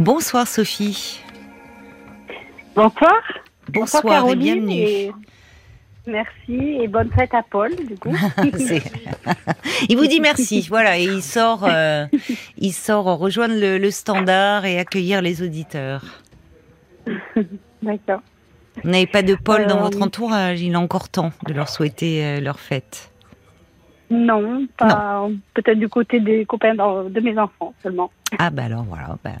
Bonsoir 0.00 0.48
Sophie. 0.48 1.20
Bonsoir. 2.74 3.20
Bonsoir, 3.68 4.30
et 4.30 4.34
bienvenue. 4.34 5.12
Merci 6.06 6.78
et 6.80 6.88
bonne 6.88 7.10
fête 7.10 7.34
à 7.34 7.42
Paul, 7.42 7.76
du 7.76 7.96
coup. 7.96 8.16
il 9.90 9.98
vous 9.98 10.06
dit 10.06 10.20
merci, 10.22 10.66
voilà, 10.70 10.98
et 10.98 11.04
il 11.04 11.20
sort, 11.20 11.66
euh, 11.68 12.06
il 12.56 12.72
sort 12.72 13.04
rejoindre 13.18 13.56
le, 13.58 13.90
standard 13.90 14.64
et 14.64 14.78
accueillir 14.78 15.20
les 15.20 15.42
auditeurs. 15.42 16.02
D'accord. 17.82 18.22
Vous 18.82 18.88
n'avez 18.88 19.06
pas 19.06 19.22
de 19.22 19.34
Paul 19.34 19.66
dans 19.66 19.80
euh, 19.80 19.82
votre 19.82 20.00
entourage, 20.00 20.62
il 20.62 20.74
a 20.76 20.80
encore 20.80 21.10
temps 21.10 21.32
de 21.46 21.52
leur 21.52 21.68
souhaiter 21.68 22.24
euh, 22.24 22.40
leur 22.40 22.58
fête. 22.58 23.12
Non, 24.08 24.66
pas 24.78 25.28
peut-être 25.52 25.78
du 25.78 25.90
côté 25.90 26.20
des 26.20 26.46
copains 26.46 26.74
de 26.74 27.20
mes 27.20 27.38
enfants 27.38 27.74
seulement. 27.82 28.10
Ah 28.38 28.48
bah 28.48 28.64
alors 28.64 28.84
voilà. 28.84 29.18
Bah. 29.22 29.32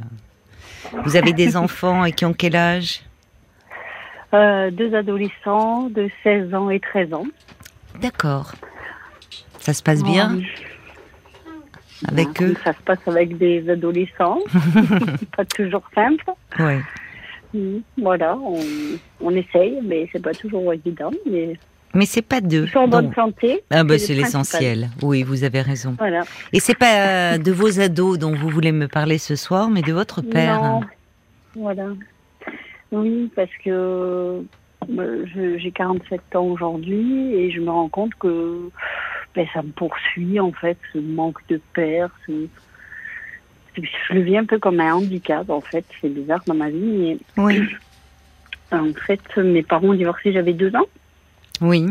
Vous 1.04 1.16
avez 1.16 1.32
des 1.32 1.56
enfants 1.56 2.04
et 2.04 2.12
qui 2.12 2.24
ont 2.24 2.32
quel 2.32 2.56
âge 2.56 3.02
euh, 4.34 4.70
Deux 4.70 4.94
adolescents 4.94 5.88
de 5.90 6.08
16 6.22 6.54
ans 6.54 6.70
et 6.70 6.80
13 6.80 7.14
ans. 7.14 7.26
D'accord. 8.00 8.52
Ça 9.58 9.72
se 9.72 9.82
passe 9.82 10.02
bien 10.02 10.38
avec 12.08 12.42
eux 12.42 12.54
Ça 12.64 12.72
se 12.72 12.82
passe 12.82 13.06
avec 13.06 13.36
des 13.36 13.68
adolescents. 13.68 14.38
pas 15.36 15.44
toujours 15.44 15.82
simple. 15.94 16.24
Oui. 16.58 17.72
Voilà, 18.00 18.36
on, 18.36 18.60
on 19.20 19.30
essaye, 19.34 19.80
mais 19.82 20.08
c'est 20.12 20.22
pas 20.22 20.32
toujours 20.32 20.72
évident. 20.72 21.10
Mais 21.30 21.58
mais 21.94 22.06
c'est 22.06 22.22
pas 22.22 22.40
deux. 22.40 22.64
Ils 22.66 22.70
sont 22.70 22.80
en 22.80 22.88
bonne 22.88 23.12
santé. 23.14 23.62
Ah 23.70 23.84
bah 23.84 23.98
c'est 23.98 24.14
l'essentiel. 24.14 24.90
Oui, 25.02 25.22
vous 25.22 25.44
avez 25.44 25.60
raison. 25.60 25.96
Voilà. 25.98 26.22
Et 26.52 26.60
c'est 26.60 26.78
pas 26.78 27.38
de 27.38 27.52
vos 27.52 27.80
ados 27.80 28.18
dont 28.18 28.34
vous 28.34 28.48
voulez 28.48 28.72
me 28.72 28.88
parler 28.88 29.18
ce 29.18 29.36
soir, 29.36 29.70
mais 29.70 29.82
de 29.82 29.92
votre 29.92 30.22
père. 30.22 30.62
Non. 30.62 30.80
Voilà. 31.56 31.86
Oui, 32.92 33.30
parce 33.34 33.50
que 33.62 34.42
j'ai 35.58 35.70
47 35.72 36.36
ans 36.36 36.44
aujourd'hui 36.44 37.34
et 37.34 37.50
je 37.50 37.60
me 37.60 37.70
rends 37.70 37.88
compte 37.88 38.14
que 38.14 38.70
ben, 39.34 39.46
ça 39.52 39.62
me 39.62 39.70
poursuit 39.70 40.40
en 40.40 40.52
fait, 40.52 40.78
ce 40.92 40.98
manque 40.98 41.38
de 41.48 41.60
père. 41.72 42.10
Je 42.28 42.48
le 44.10 44.20
vis 44.20 44.38
un 44.38 44.44
peu 44.44 44.58
comme 44.58 44.80
un 44.80 44.94
handicap 44.94 45.48
en 45.50 45.60
fait. 45.60 45.84
C'est 46.00 46.08
bizarre 46.08 46.42
dans 46.46 46.54
ma 46.54 46.70
vie, 46.70 46.78
mais 46.78 47.18
oui. 47.36 47.60
en 48.72 48.92
fait, 49.06 49.20
mes 49.36 49.62
parents 49.62 49.88
ont 49.88 49.94
divorcé, 49.94 50.32
j'avais 50.32 50.52
deux 50.52 50.74
ans. 50.74 50.86
Oui. 51.60 51.86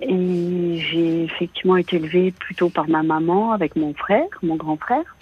Et 0.00 0.78
j'ai 0.78 1.24
effectivement 1.24 1.76
été 1.76 1.96
élevée 1.96 2.30
plutôt 2.30 2.70
par 2.70 2.88
ma 2.88 3.02
maman 3.02 3.52
avec 3.52 3.76
mon 3.76 3.94
frère, 3.94 4.28
mon 4.42 4.56
grand 4.56 4.76
frère. 4.76 5.16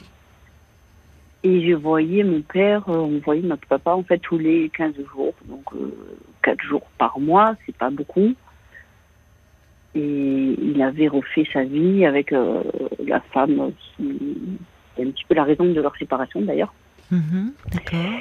Et 1.42 1.66
je 1.66 1.74
voyais 1.74 2.24
mon 2.24 2.42
père, 2.42 2.88
euh, 2.88 2.96
on 2.96 3.20
voyait 3.20 3.42
notre 3.42 3.66
papa 3.68 3.92
en 3.92 4.02
fait 4.02 4.18
tous 4.18 4.38
les 4.38 4.68
15 4.70 4.94
jours, 5.14 5.34
donc 5.44 5.64
euh, 5.74 5.94
4 6.42 6.60
jours 6.62 6.86
par 6.98 7.18
mois, 7.20 7.54
c'est 7.64 7.76
pas 7.76 7.90
beaucoup. 7.90 8.34
Et 9.94 10.56
il 10.60 10.82
avait 10.82 11.08
refait 11.08 11.46
sa 11.52 11.62
vie 11.62 12.04
avec 12.04 12.32
euh, 12.32 12.62
la 13.06 13.20
femme 13.20 13.72
qui 13.96 14.58
c'est 14.96 15.02
un 15.02 15.10
petit 15.10 15.24
peu 15.28 15.34
la 15.34 15.44
raison 15.44 15.64
de 15.64 15.80
leur 15.80 15.94
séparation 15.96 16.40
d'ailleurs. 16.40 16.74
Mhm, 17.10 17.52
d'accord. 17.72 18.12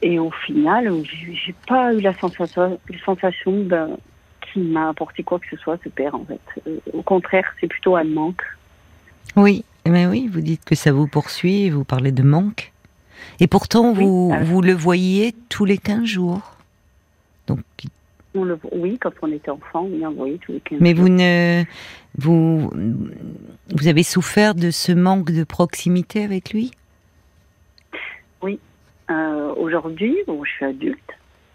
Et 0.00 0.18
au 0.18 0.30
final, 0.30 0.92
j'ai 1.04 1.54
pas 1.66 1.94
eu 1.94 2.00
la 2.00 2.18
sensation, 2.18 2.80
la 2.88 2.98
sensation 3.04 3.62
ben, 3.64 3.96
qui 4.52 4.60
m'a 4.60 4.88
apporté 4.88 5.22
quoi 5.22 5.38
que 5.38 5.46
ce 5.50 5.56
soit, 5.56 5.78
ce 5.82 5.88
père, 5.88 6.14
en 6.14 6.24
fait. 6.24 6.40
Euh, 6.66 6.78
au 6.92 7.02
contraire, 7.02 7.44
c'est 7.60 7.66
plutôt 7.68 7.96
un 7.96 8.04
manque. 8.04 8.42
Oui, 9.36 9.64
mais 9.86 10.06
oui, 10.06 10.28
vous 10.32 10.40
dites 10.40 10.64
que 10.64 10.74
ça 10.74 10.92
vous 10.92 11.06
poursuit, 11.06 11.70
vous 11.70 11.84
parlez 11.84 12.12
de 12.12 12.22
manque. 12.22 12.72
Et 13.40 13.46
pourtant, 13.46 13.92
vous, 13.92 14.32
vous 14.44 14.62
le 14.62 14.72
voyiez 14.72 15.34
tous 15.48 15.64
les 15.64 15.78
15 15.78 16.04
jours. 16.04 16.56
Donc, 17.46 17.60
oui, 18.34 18.98
quand 18.98 19.12
on 19.22 19.30
était 19.30 19.50
enfant, 19.50 19.82
on 19.84 20.08
le 20.08 20.14
voyait 20.14 20.38
tous 20.38 20.52
les 20.52 20.60
15 20.60 20.78
Mais 20.80 20.94
jours. 20.94 21.04
vous 21.04 21.08
ne, 21.08 21.64
vous, 22.16 22.70
vous 23.74 23.88
avez 23.88 24.02
souffert 24.02 24.54
de 24.54 24.70
ce 24.70 24.92
manque 24.92 25.30
de 25.30 25.44
proximité 25.44 26.24
avec 26.24 26.52
lui? 26.52 26.72
Oui. 28.42 28.58
Euh, 29.10 29.52
aujourd'hui, 29.56 30.16
bon, 30.26 30.42
je 30.44 30.50
suis 30.50 30.64
adulte, 30.64 31.10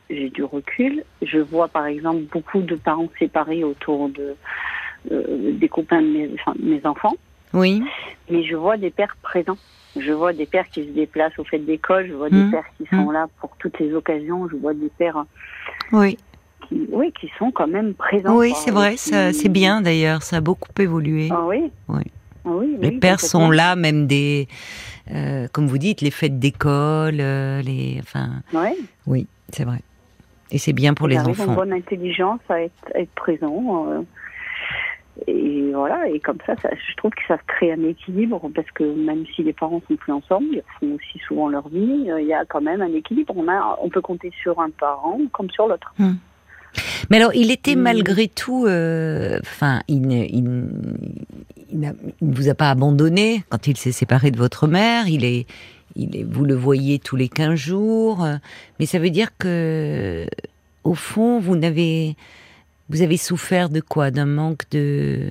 j'ai 0.09 0.29
du 0.29 0.44
recul. 0.44 1.03
Je 1.22 1.40
vois 1.40 1.68
par 1.68 1.85
exemple 1.85 2.22
beaucoup 2.31 2.62
de 2.62 2.75
parents 2.75 3.09
séparés 3.19 3.63
autour 3.63 4.09
de 4.09 4.35
euh, 5.12 5.51
des 5.53 5.69
copains 5.69 6.01
de 6.01 6.07
mes, 6.07 6.29
mes, 6.59 6.85
enfants. 6.85 7.16
Oui. 7.53 7.84
Mais 8.29 8.44
je 8.44 8.56
vois 8.56 8.78
des 8.78 8.90
pères 8.90 9.16
présents. 9.22 9.57
Je 9.97 10.12
vois 10.12 10.34
des 10.34 10.45
pères 10.45 10.68
qui 10.69 10.84
se 10.85 10.90
déplacent 10.90 11.40
au 11.40 11.44
fait 11.44 11.59
d'école. 11.59 12.07
Je 12.07 12.13
vois 12.13 12.29
des 12.29 12.44
mmh. 12.44 12.51
pères 12.51 12.66
qui 12.78 12.85
sont 12.88 13.06
mmh. 13.06 13.13
là 13.13 13.28
pour 13.40 13.56
toutes 13.57 13.79
les 13.79 13.94
occasions. 13.94 14.47
Je 14.50 14.56
vois 14.57 14.73
des 14.73 14.91
pères. 14.97 15.25
Oui. 15.91 16.18
Qui, 16.68 16.88
oui, 16.91 17.12
qui 17.19 17.31
sont 17.39 17.51
quand 17.51 17.68
même 17.68 17.94
présents. 17.94 18.35
Oui, 18.35 18.53
c'est 18.56 18.72
vrai. 18.72 18.97
C'est 18.97 19.50
bien 19.50 19.81
d'ailleurs. 19.81 20.24
Ça 20.24 20.38
a 20.38 20.41
beaucoup 20.41 20.69
évolué. 20.79 21.29
Ah 21.31 21.45
oui. 21.45 21.72
Oui. 21.88 22.03
Ah 22.47 22.51
oui, 22.53 22.78
les 22.79 22.91
pères 22.91 23.19
sont 23.19 23.50
là, 23.50 23.75
même 23.75 24.07
des, 24.07 24.47
euh, 25.12 25.47
comme 25.51 25.68
vous 25.68 25.78
dites, 25.78 26.01
les 26.01 26.12
fêtes 26.12 26.39
d'école, 26.39 27.18
euh, 27.19 27.62
les, 27.62 27.97
enfin. 28.00 28.41
Ouais. 28.53 28.75
Oui, 29.06 29.28
c'est 29.51 29.66
vrai. 29.66 29.79
Et 30.52 30.58
c'est 30.58 30.74
bien 30.74 30.94
pour 30.94 31.08
les 31.08 31.18
enfants. 31.18 31.34
Ils 31.35 31.41
ont 31.41 31.50
une 31.50 31.56
bonne 31.56 31.74
intelligence 31.74 32.40
à 32.50 32.62
être, 32.62 32.91
être 32.96 33.12
présent. 33.12 33.88
Euh, 33.90 34.02
et 35.25 35.72
voilà, 35.74 36.08
et 36.08 36.19
comme 36.19 36.38
ça, 36.46 36.56
ça, 36.62 36.69
je 36.74 36.96
trouve 36.96 37.12
que 37.12 37.25
ça 37.28 37.38
crée 37.47 37.72
un 37.72 37.84
équilibre 37.84 38.50
parce 38.53 38.69
que 38.72 38.84
même 38.84 39.25
si 39.36 39.44
les 39.44 39.53
parents 39.53 39.81
sont 39.88 39.96
plus 39.96 40.13
ensemble, 40.13 40.47
ils 40.52 40.63
font 40.80 40.96
aussi 40.96 41.19
souvent 41.28 41.50
leur 41.50 41.68
vie, 41.69 42.09
euh, 42.09 42.22
il 42.22 42.28
y 42.28 42.34
a 42.34 42.46
quand 42.46 42.62
même 42.62 42.81
un 42.81 42.94
équilibre. 42.94 43.34
On, 43.36 43.47
a, 43.47 43.78
on 43.81 43.90
peut 43.90 44.02
compter 44.02 44.31
sur 44.41 44.59
un 44.59 44.69
parent 44.69 45.19
comme 45.31 45.50
sur 45.50 45.68
l'autre. 45.68 45.94
Hum. 46.00 46.18
Mais 47.09 47.18
alors, 47.18 47.34
il 47.34 47.52
était 47.52 47.75
malgré 47.75 48.28
tout, 48.28 48.66
euh, 48.66 49.40
enfin, 49.41 49.81
il, 49.88 50.12
il, 50.12 50.69
il, 51.72 51.80
ne 51.80 51.91
vous 52.22 52.50
a 52.50 52.53
pas 52.53 52.69
abandonné 52.69 53.44
quand 53.50 53.68
il 53.68 53.78
s'est 53.78 53.91
séparé 53.91 54.31
de 54.31 54.38
votre 54.38 54.68
mère. 54.68 55.07
Il 55.07 55.25
est, 55.25 55.47
vous 55.96 56.46
le 56.46 56.56
voyez 56.56 57.00
tous 57.00 57.16
les 57.16 57.30
15 57.30 57.56
jours, 57.56 58.25
mais 58.80 58.86
ça 58.86 59.00
veut 59.00 59.09
dire 59.09 59.30
que, 59.38 60.25
au 60.84 60.94
fond, 60.94 61.40
vous 61.40 61.56
n'avez, 61.56 62.16
vous 62.90 63.02
avez 63.02 63.18
souffert 63.18 63.70
de 63.70 63.81
quoi? 63.81 64.12
D'un 64.12 64.25
manque 64.25 64.70
de, 64.72 65.30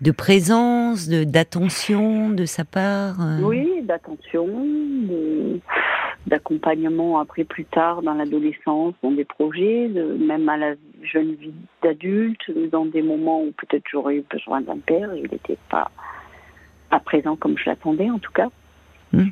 de 0.00 0.10
présence, 0.10 1.08
de 1.08 1.24
d'attention 1.24 2.30
de 2.30 2.44
sa 2.44 2.64
part 2.64 3.20
euh? 3.20 3.40
Oui, 3.42 3.82
d'attention, 3.82 4.48
d'accompagnement 6.26 7.18
après 7.20 7.44
plus 7.44 7.64
tard 7.64 8.02
dans 8.02 8.14
l'adolescence, 8.14 8.94
dans 9.02 9.12
des 9.12 9.24
projets, 9.24 9.88
même 9.88 10.48
à 10.48 10.56
la 10.56 10.74
jeune 11.02 11.34
vie 11.34 11.54
d'adulte, 11.82 12.50
dans 12.70 12.86
des 12.86 13.02
moments 13.02 13.42
où 13.42 13.52
peut-être 13.52 13.84
j'aurais 13.90 14.16
eu 14.16 14.24
besoin 14.30 14.60
d'un 14.60 14.78
père, 14.78 15.14
il 15.14 15.30
n'était 15.30 15.58
pas 15.70 15.90
à 16.90 17.00
présent 17.00 17.36
comme 17.36 17.56
je 17.56 17.66
l'attendais 17.66 18.10
en 18.10 18.18
tout 18.18 18.32
cas. 18.32 18.48
Hmm. 19.12 19.28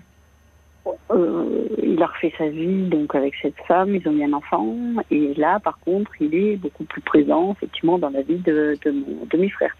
Euh, 1.10 1.68
il 1.80 2.02
a 2.02 2.06
refait 2.06 2.32
sa 2.36 2.48
vie 2.48 2.88
donc 2.88 3.14
avec 3.14 3.34
cette 3.40 3.58
femme, 3.68 3.94
ils 3.94 4.08
ont 4.08 4.12
eu 4.12 4.24
un 4.24 4.32
enfant, 4.32 4.74
et 5.10 5.32
là 5.34 5.60
par 5.60 5.78
contre 5.80 6.10
il 6.20 6.34
est 6.34 6.56
beaucoup 6.56 6.84
plus 6.84 7.00
présent 7.00 7.52
effectivement 7.52 7.98
dans 7.98 8.10
la 8.10 8.22
vie 8.22 8.38
de, 8.38 8.76
de 8.84 8.90
mon 8.90 9.26
demi-frère. 9.30 9.76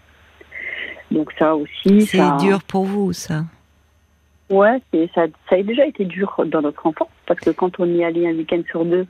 Donc 1.11 1.31
ça 1.37 1.55
aussi. 1.55 2.01
C'est 2.05 2.37
dur 2.39 2.63
pour 2.63 2.85
vous 2.85 3.11
ça 3.11 3.43
Ouais, 4.49 4.79
ça, 5.15 5.25
ça 5.49 5.55
a 5.55 5.63
déjà 5.63 5.85
été 5.85 6.05
dur 6.05 6.39
dans 6.45 6.61
notre 6.61 6.85
enfance 6.85 7.09
parce 7.25 7.39
que 7.39 7.49
quand 7.49 7.79
on 7.79 7.85
y 7.85 8.03
allait 8.03 8.27
un 8.27 8.35
week-end 8.35 8.61
sur 8.69 8.85
deux, 8.85 9.07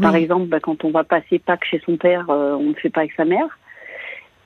par 0.00 0.16
exemple, 0.16 0.46
bah, 0.46 0.60
quand 0.60 0.84
on 0.84 0.90
va 0.90 1.04
passer 1.04 1.38
Pâques 1.38 1.64
chez 1.64 1.80
son 1.84 1.96
père, 1.96 2.28
euh, 2.30 2.54
on 2.54 2.70
ne 2.70 2.74
fait 2.74 2.90
pas 2.90 3.00
avec 3.00 3.12
sa 3.12 3.24
mère. 3.24 3.58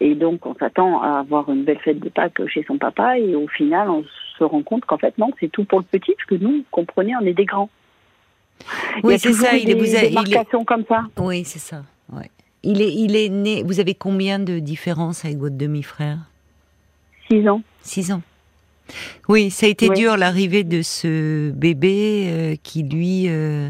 Et 0.01 0.15
donc, 0.15 0.47
on 0.47 0.55
s'attend 0.55 1.03
à 1.03 1.19
avoir 1.21 1.49
une 1.51 1.65
belle 1.65 1.79
fête 1.79 1.99
de 2.01 2.09
Pâques 2.09 2.47
chez 2.49 2.65
son 2.65 2.79
papa. 2.79 3.19
Et 3.19 3.35
au 3.35 3.49
final, 3.49 3.91
on 3.91 4.05
se 4.39 4.45
rend 4.45 4.63
compte 4.63 4.85
qu'en 4.85 4.99
fait, 4.99 5.17
non, 5.19 5.31
c'est 5.41 5.51
tout 5.51 5.65
pour 5.65 5.81
le 5.81 5.85
petit, 5.85 6.15
parce 6.15 6.27
que 6.27 6.35
nous, 6.37 6.65
comprenez, 6.71 7.13
on 7.21 7.27
est 7.27 7.35
des 7.35 7.45
grands. 7.45 7.71
Oui, 9.03 9.19
c'est 9.19 9.33
ça. 9.33 9.57
Il 9.57 9.71
est, 9.71 9.75
vous 9.75 9.95
avez, 9.95 10.11
il 10.11 10.35
est... 10.35 10.65
comme 10.65 10.85
ça. 10.89 11.05
Oui, 11.19 11.45
c'est 11.45 11.59
ça. 11.59 11.83
Ouais. 12.13 12.31
Il 12.63 12.83
est, 12.83 12.93
il 12.93 13.17
est 13.17 13.29
né. 13.29 13.63
Vous 13.63 13.81
avez 13.81 13.95
combien 13.95 14.39
de 14.39 14.59
différences 14.59 15.25
avec 15.25 15.39
votre 15.39 15.57
demi-frère? 15.57 16.19
Six 17.31 17.49
ans. 17.49 17.63
Six 17.83 18.13
ans. 18.13 18.23
Oui, 19.29 19.51
ça 19.51 19.67
a 19.67 19.69
été 19.69 19.91
dur 19.91 20.17
l'arrivée 20.17 20.65
de 20.65 20.83
ce 20.83 21.51
bébé 21.51 22.27
euh, 22.29 22.57
qui 22.63 22.83
lui 22.83 23.29
euh, 23.29 23.69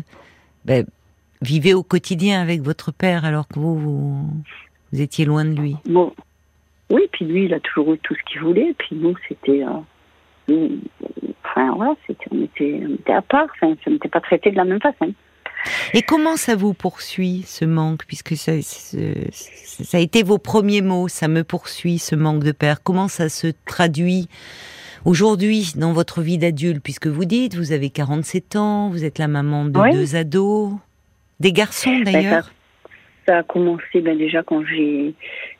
ben, 0.64 0.86
vivait 1.42 1.74
au 1.74 1.82
quotidien 1.82 2.40
avec 2.40 2.62
votre 2.62 2.92
père 2.92 3.24
alors 3.24 3.48
que 3.48 3.58
vous, 3.58 3.76
vous, 3.78 5.00
étiez 5.00 5.24
loin 5.24 5.44
de 5.44 5.60
lui. 5.60 5.76
Bon. 5.86 6.12
Oui, 6.90 7.02
puis 7.12 7.24
lui, 7.26 7.44
il 7.44 7.54
a 7.54 7.60
toujours 7.60 7.92
eu 7.92 7.98
tout 7.98 8.14
ce 8.14 8.22
qu'il 8.30 8.40
voulait, 8.40 8.74
puis 8.78 8.96
nous, 8.96 9.14
c'était. 9.28 9.62
Euh, 9.62 9.80
enfin, 11.44 11.72
voilà, 11.74 11.94
on, 12.30 12.42
était, 12.42 12.80
on 12.82 12.94
était 12.94 13.12
à 13.12 13.22
part, 13.22 13.46
enfin, 13.54 13.74
ça 13.84 13.90
n'était 13.90 14.08
pas 14.08 14.20
traité 14.20 14.50
de 14.50 14.56
la 14.56 14.64
même 14.64 14.80
façon. 14.80 15.12
Et 15.94 16.02
comment 16.02 16.36
ça 16.36 16.54
vous 16.54 16.74
poursuit, 16.74 17.42
ce 17.46 17.64
manque 17.64 18.04
Puisque 18.06 18.36
ça, 18.36 18.52
ça 18.62 19.98
a 19.98 20.00
été 20.00 20.22
vos 20.22 20.38
premiers 20.38 20.82
mots, 20.82 21.08
ça 21.08 21.28
me 21.28 21.42
poursuit, 21.42 21.98
ce 21.98 22.14
manque 22.14 22.44
de 22.44 22.52
père. 22.52 22.82
Comment 22.82 23.08
ça 23.08 23.28
se 23.28 23.48
traduit 23.66 24.28
Aujourd'hui, 25.04 25.72
dans 25.76 25.92
votre 25.92 26.22
vie 26.22 26.38
d'adulte, 26.38 26.82
puisque 26.82 27.06
vous 27.06 27.24
dites, 27.24 27.54
vous 27.54 27.72
avez 27.72 27.90
47 27.90 28.56
ans, 28.56 28.90
vous 28.90 29.04
êtes 29.04 29.18
la 29.18 29.28
maman 29.28 29.64
de 29.64 29.92
deux 29.92 30.16
ados, 30.16 30.72
des 31.40 31.52
garçons 31.52 31.96
ben, 32.04 32.12
d'ailleurs. 32.12 32.50
ça, 33.26 33.38
a 33.38 33.42
commencé 33.42 34.00
ben, 34.00 34.18
déjà 34.18 34.42
quand 34.42 34.64
j'ai 34.64 35.14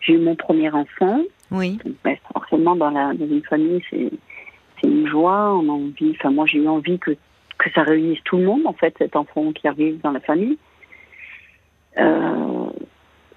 eu 0.08 0.18
mon 0.18 0.34
premier 0.34 0.70
enfant. 0.70 1.22
Oui. 1.50 1.78
Ben, 2.04 2.16
forcément, 2.32 2.76
dans, 2.76 2.90
la, 2.90 3.14
dans 3.14 3.26
une 3.26 3.42
famille, 3.42 3.80
c'est 3.90 4.10
joie. 5.08 5.54
On 5.54 5.68
a 5.68 5.72
envie, 5.72 6.12
enfin 6.18 6.30
moi 6.30 6.46
j'ai 6.46 6.58
eu 6.58 6.68
envie 6.68 6.98
que, 6.98 7.12
que 7.58 7.70
ça 7.74 7.82
réunisse 7.82 8.22
tout 8.24 8.38
le 8.38 8.44
monde, 8.44 8.66
en 8.66 8.72
fait, 8.72 8.94
cet 8.98 9.16
enfant 9.16 9.52
qui 9.52 9.66
arrive 9.66 10.00
dans 10.00 10.12
la 10.12 10.20
famille. 10.20 10.58
Euh, 11.98 12.66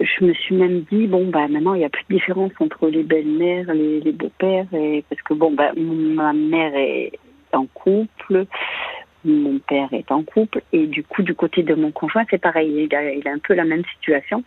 je 0.02 0.26
me 0.26 0.34
suis 0.34 0.56
même 0.56 0.82
dit 0.92 1.08
bon 1.08 1.28
bah 1.28 1.48
maintenant 1.48 1.74
il 1.74 1.80
n'y 1.80 1.86
a 1.86 1.90
plus 1.90 2.04
de 2.10 2.16
différence 2.16 2.52
entre 2.60 2.88
les 2.88 3.04
belles-mères, 3.04 3.74
les, 3.74 4.12
beaux-pères 4.12 4.74
et 4.74 5.04
parce 5.10 5.22
que 5.22 5.34
bon 5.34 5.52
bah 5.52 5.72
ma 5.76 6.34
mère 6.34 6.74
est 6.76 7.12
en 7.54 7.66
couple, 7.68 8.46
mon 9.26 9.60
père 9.60 9.90
est 9.94 10.12
en 10.12 10.24
couple 10.24 10.62
et 10.74 10.88
du 10.88 11.04
coup 11.04 11.22
du 11.22 11.36
côté 11.36 11.64
de 11.64 11.76
mon 11.76 11.92
conjoint 11.92 12.26
c'est 12.30 12.40
pareil, 12.42 12.88
il 12.90 12.96
a, 12.96 13.12
il 13.14 13.28
a 13.28 13.32
un 13.32 13.40
peu 13.40 13.54
la 13.54 13.66
même 13.66 13.84
situation. 13.96 14.44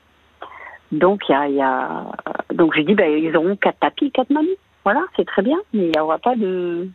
Donc 0.92 1.22
il 1.28 1.54
y 1.54 1.60
a, 1.60 2.06
donc 2.52 2.74
j'ai 2.74 2.84
dit 2.84 2.94
bah 2.94 3.08
ils 3.08 3.36
auront 3.36 3.56
quatre 3.56 3.78
papis, 3.78 4.10
quatre 4.10 4.30
mamies. 4.30 4.58
Voilà, 4.84 5.02
c'est 5.16 5.24
très 5.24 5.42
bien, 5.42 5.58
mais 5.72 5.86
il 5.86 5.90
n'y 5.90 5.98
aura 5.98 6.18
pas 6.18 6.36
de 6.36 6.88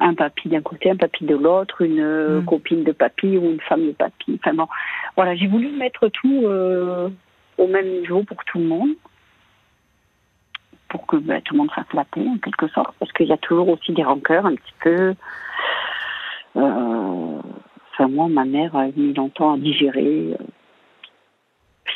un 0.00 0.14
papy 0.14 0.48
d'un 0.48 0.62
côté, 0.62 0.90
un 0.90 0.96
papy 0.96 1.24
de 1.24 1.34
l'autre, 1.34 1.82
une 1.82 2.38
hmm. 2.40 2.44
copine 2.44 2.84
de 2.84 2.92
papy 2.92 3.36
ou 3.36 3.50
une 3.50 3.60
femme 3.60 3.86
de 3.86 3.92
papy. 3.92 4.38
Enfin 4.38 4.54
bon, 4.54 4.68
voilà, 5.16 5.34
j'ai 5.34 5.46
voulu 5.46 5.70
mettre 5.72 6.08
tout 6.08 6.42
euh, 6.44 7.08
au 7.56 7.66
même 7.66 7.88
niveau 8.00 8.22
pour 8.22 8.44
tout 8.44 8.58
le 8.58 8.64
monde, 8.64 8.90
pour 10.88 11.06
que 11.06 11.16
bah, 11.16 11.40
tout 11.40 11.54
le 11.54 11.58
monde 11.58 11.70
soit 11.72 11.84
flatté 11.84 12.20
en 12.20 12.38
quelque 12.38 12.68
sorte, 12.68 12.94
parce 12.98 13.12
qu'il 13.12 13.26
y 13.26 13.32
a 13.32 13.36
toujours 13.38 13.68
aussi 13.68 13.92
des 13.92 14.04
rancœurs 14.04 14.46
un 14.46 14.54
petit 14.54 14.74
peu. 14.80 15.14
Euh, 16.56 17.38
enfin, 17.92 18.08
moi, 18.08 18.28
ma 18.28 18.44
mère 18.44 18.74
a 18.76 18.86
mis 18.96 19.12
longtemps 19.12 19.54
à 19.54 19.58
digérer 19.58 20.36
euh, 20.38 20.44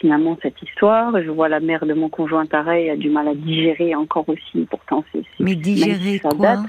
finalement 0.00 0.36
cette 0.42 0.60
histoire. 0.62 1.12
Je 1.22 1.30
vois 1.30 1.48
la 1.48 1.60
mère 1.60 1.86
de 1.86 1.94
mon 1.94 2.08
conjoint 2.08 2.46
pareil 2.46 2.90
a 2.90 2.96
du 2.96 3.08
mal 3.08 3.28
à 3.28 3.34
digérer 3.34 3.94
encore 3.94 4.28
aussi. 4.28 4.66
Pourtant, 4.68 5.04
c'est 5.12 5.22
mais 5.38 5.54
digérer 5.54 6.18
quoi? 6.18 6.34
date. 6.34 6.60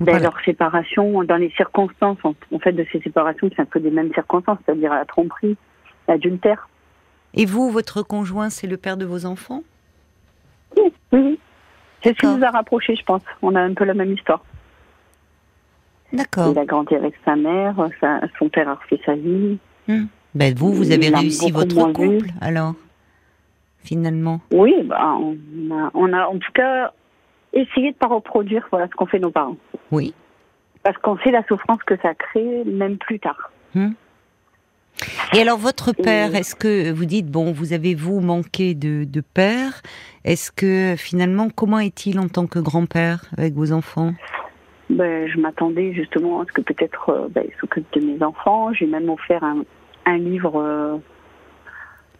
Ben, 0.00 0.18
leur 0.22 0.40
séparation, 0.44 1.22
dans 1.24 1.36
les 1.36 1.50
circonstances, 1.50 2.18
en, 2.24 2.58
fait, 2.58 2.72
de 2.72 2.86
ces 2.90 3.00
séparations, 3.00 3.50
c'est 3.54 3.60
un 3.60 3.66
peu 3.66 3.80
des 3.80 3.90
mêmes 3.90 4.12
circonstances, 4.14 4.58
c'est-à-dire 4.64 4.94
la 4.94 5.04
tromperie, 5.04 5.58
l'adultère. 6.08 6.70
Et 7.34 7.44
vous, 7.44 7.70
votre 7.70 8.02
conjoint, 8.02 8.48
c'est 8.48 8.66
le 8.66 8.78
père 8.78 8.96
de 8.96 9.04
vos 9.04 9.26
enfants? 9.26 9.62
Oui, 10.76 10.92
oui. 11.12 11.38
C'est 12.02 12.14
ce 12.14 12.20
qui 12.20 12.26
nous 12.26 12.42
a 12.42 12.50
rapprochés, 12.50 12.96
je 12.96 13.04
pense. 13.04 13.20
On 13.42 13.54
a 13.54 13.60
un 13.60 13.74
peu 13.74 13.84
la 13.84 13.92
même 13.92 14.12
histoire. 14.12 14.42
D'accord. 16.14 16.50
Il 16.50 16.58
a 16.58 16.64
grandi 16.64 16.94
avec 16.94 17.14
sa 17.24 17.36
mère, 17.36 17.76
son 18.38 18.48
père 18.48 18.70
a 18.70 18.74
refait 18.76 19.00
sa 19.04 19.14
vie. 19.14 19.58
Hmm. 19.86 20.06
Ben 20.34 20.54
vous, 20.54 20.72
vous 20.72 20.92
avez 20.92 21.10
réussi 21.10 21.50
votre 21.50 21.92
couple, 21.92 22.28
alors, 22.40 22.74
finalement? 23.84 24.40
Oui, 24.50 24.74
bah, 24.84 25.16
on, 25.94 26.12
a, 26.12 26.26
en 26.26 26.38
tout 26.38 26.52
cas 26.52 26.92
essayé 27.52 27.90
de 27.90 27.94
ne 27.94 27.98
pas 27.98 28.08
reproduire 28.08 28.66
voilà, 28.70 28.86
ce 28.86 28.92
qu'ont 28.92 29.06
fait 29.06 29.18
nos 29.18 29.30
parents. 29.30 29.56
Oui. 29.90 30.14
Parce 30.82 30.96
qu'on 30.98 31.18
sait 31.18 31.30
la 31.30 31.44
souffrance 31.46 31.82
que 31.84 31.96
ça 32.00 32.14
crée, 32.14 32.64
même 32.64 32.96
plus 32.96 33.18
tard. 33.18 33.50
Hmm. 33.74 33.90
Et 35.32 35.40
alors 35.40 35.58
votre 35.58 35.92
père, 35.92 36.34
est-ce 36.34 36.54
que 36.54 36.90
vous 36.92 37.04
dites 37.04 37.30
bon, 37.30 37.52
vous 37.52 37.72
avez 37.72 37.94
vous 37.94 38.20
manqué 38.20 38.74
de, 38.74 39.04
de 39.04 39.20
père? 39.20 39.82
Est-ce 40.24 40.50
que 40.50 40.94
finalement, 40.96 41.48
comment 41.48 41.78
est-il 41.78 42.18
en 42.18 42.28
tant 42.28 42.46
que 42.46 42.58
grand-père 42.58 43.24
avec 43.38 43.54
vos 43.54 43.72
enfants? 43.72 44.12
Ben, 44.90 45.28
je 45.28 45.38
m'attendais 45.38 45.92
justement 45.94 46.40
à 46.40 46.44
ce 46.46 46.52
que 46.52 46.62
peut-être 46.62 47.10
euh, 47.10 47.28
ben, 47.30 47.44
il 47.46 47.54
s'occupe 47.60 47.86
de 47.92 48.00
mes 48.00 48.22
enfants. 48.22 48.72
J'ai 48.74 48.86
même 48.86 49.08
offert 49.08 49.44
un, 49.44 49.62
un 50.04 50.18
livre, 50.18 50.60
euh, 50.60 50.96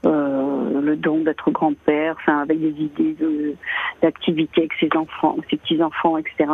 euh, 0.07 0.81
le 0.81 0.97
don 0.97 1.19
d'être 1.19 1.51
grand-père, 1.51 2.17
enfin 2.19 2.41
avec 2.41 2.61
des 2.61 2.83
idées 2.83 3.17
d'activités 4.03 4.63
avec 4.63 4.73
ses 4.81 4.89
enfants, 4.97 5.37
ses 5.51 5.59
petits 5.59 5.83
enfants, 5.83 6.17
etc. 6.17 6.51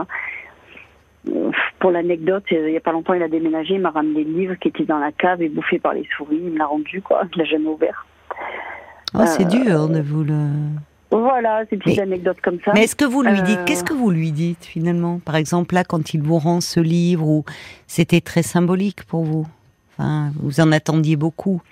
Euh, 1.28 1.50
pour 1.78 1.90
l'anecdote, 1.90 2.44
euh, 2.52 2.68
il 2.68 2.72
n'y 2.72 2.76
a 2.76 2.80
pas 2.80 2.92
longtemps, 2.92 3.14
il 3.14 3.22
a 3.22 3.28
déménagé, 3.28 3.74
il 3.74 3.80
m'a 3.80 3.90
ramené 3.90 4.24
le 4.24 4.32
livre 4.32 4.54
qui 4.56 4.68
était 4.68 4.84
dans 4.84 4.98
la 4.98 5.12
cave 5.12 5.42
et 5.42 5.48
bouffé 5.48 5.78
par 5.78 5.94
les 5.94 6.06
souris. 6.16 6.40
Il 6.42 6.52
me 6.52 6.58
l'a 6.58 6.66
rendu, 6.66 7.02
quoi. 7.02 7.22
Il 7.34 7.38
l'a 7.38 7.44
jamais 7.44 7.68
ouvert. 7.68 8.06
Oh, 9.14 9.22
c'est 9.24 9.48
dur 9.48 9.88
de 9.88 10.00
vous 10.00 10.24
le. 10.24 10.48
Voilà, 11.10 11.62
c'est 11.64 11.76
une 11.76 11.82
petite 11.82 12.00
anecdote 12.00 12.38
comme 12.42 12.58
ça. 12.64 12.72
Mais 12.74 12.82
est-ce 12.82 12.96
que 12.96 13.04
vous 13.04 13.22
lui 13.22 13.40
dites, 13.42 13.64
qu'est-ce 13.64 13.84
que 13.84 13.94
vous 13.94 14.10
lui 14.10 14.32
dites 14.32 14.64
finalement? 14.64 15.20
Par 15.20 15.36
exemple, 15.36 15.74
là, 15.74 15.84
quand 15.84 16.14
il 16.14 16.20
vous 16.20 16.38
rend 16.38 16.60
ce 16.60 16.80
livre, 16.80 17.44
c'était 17.86 18.20
très 18.20 18.42
symbolique 18.42 19.04
pour 19.04 19.22
vous? 19.22 19.46
Enfin, 19.98 20.30
vous 20.36 20.60
en 20.60 20.72
attendiez 20.72 21.16
beaucoup 21.16 21.62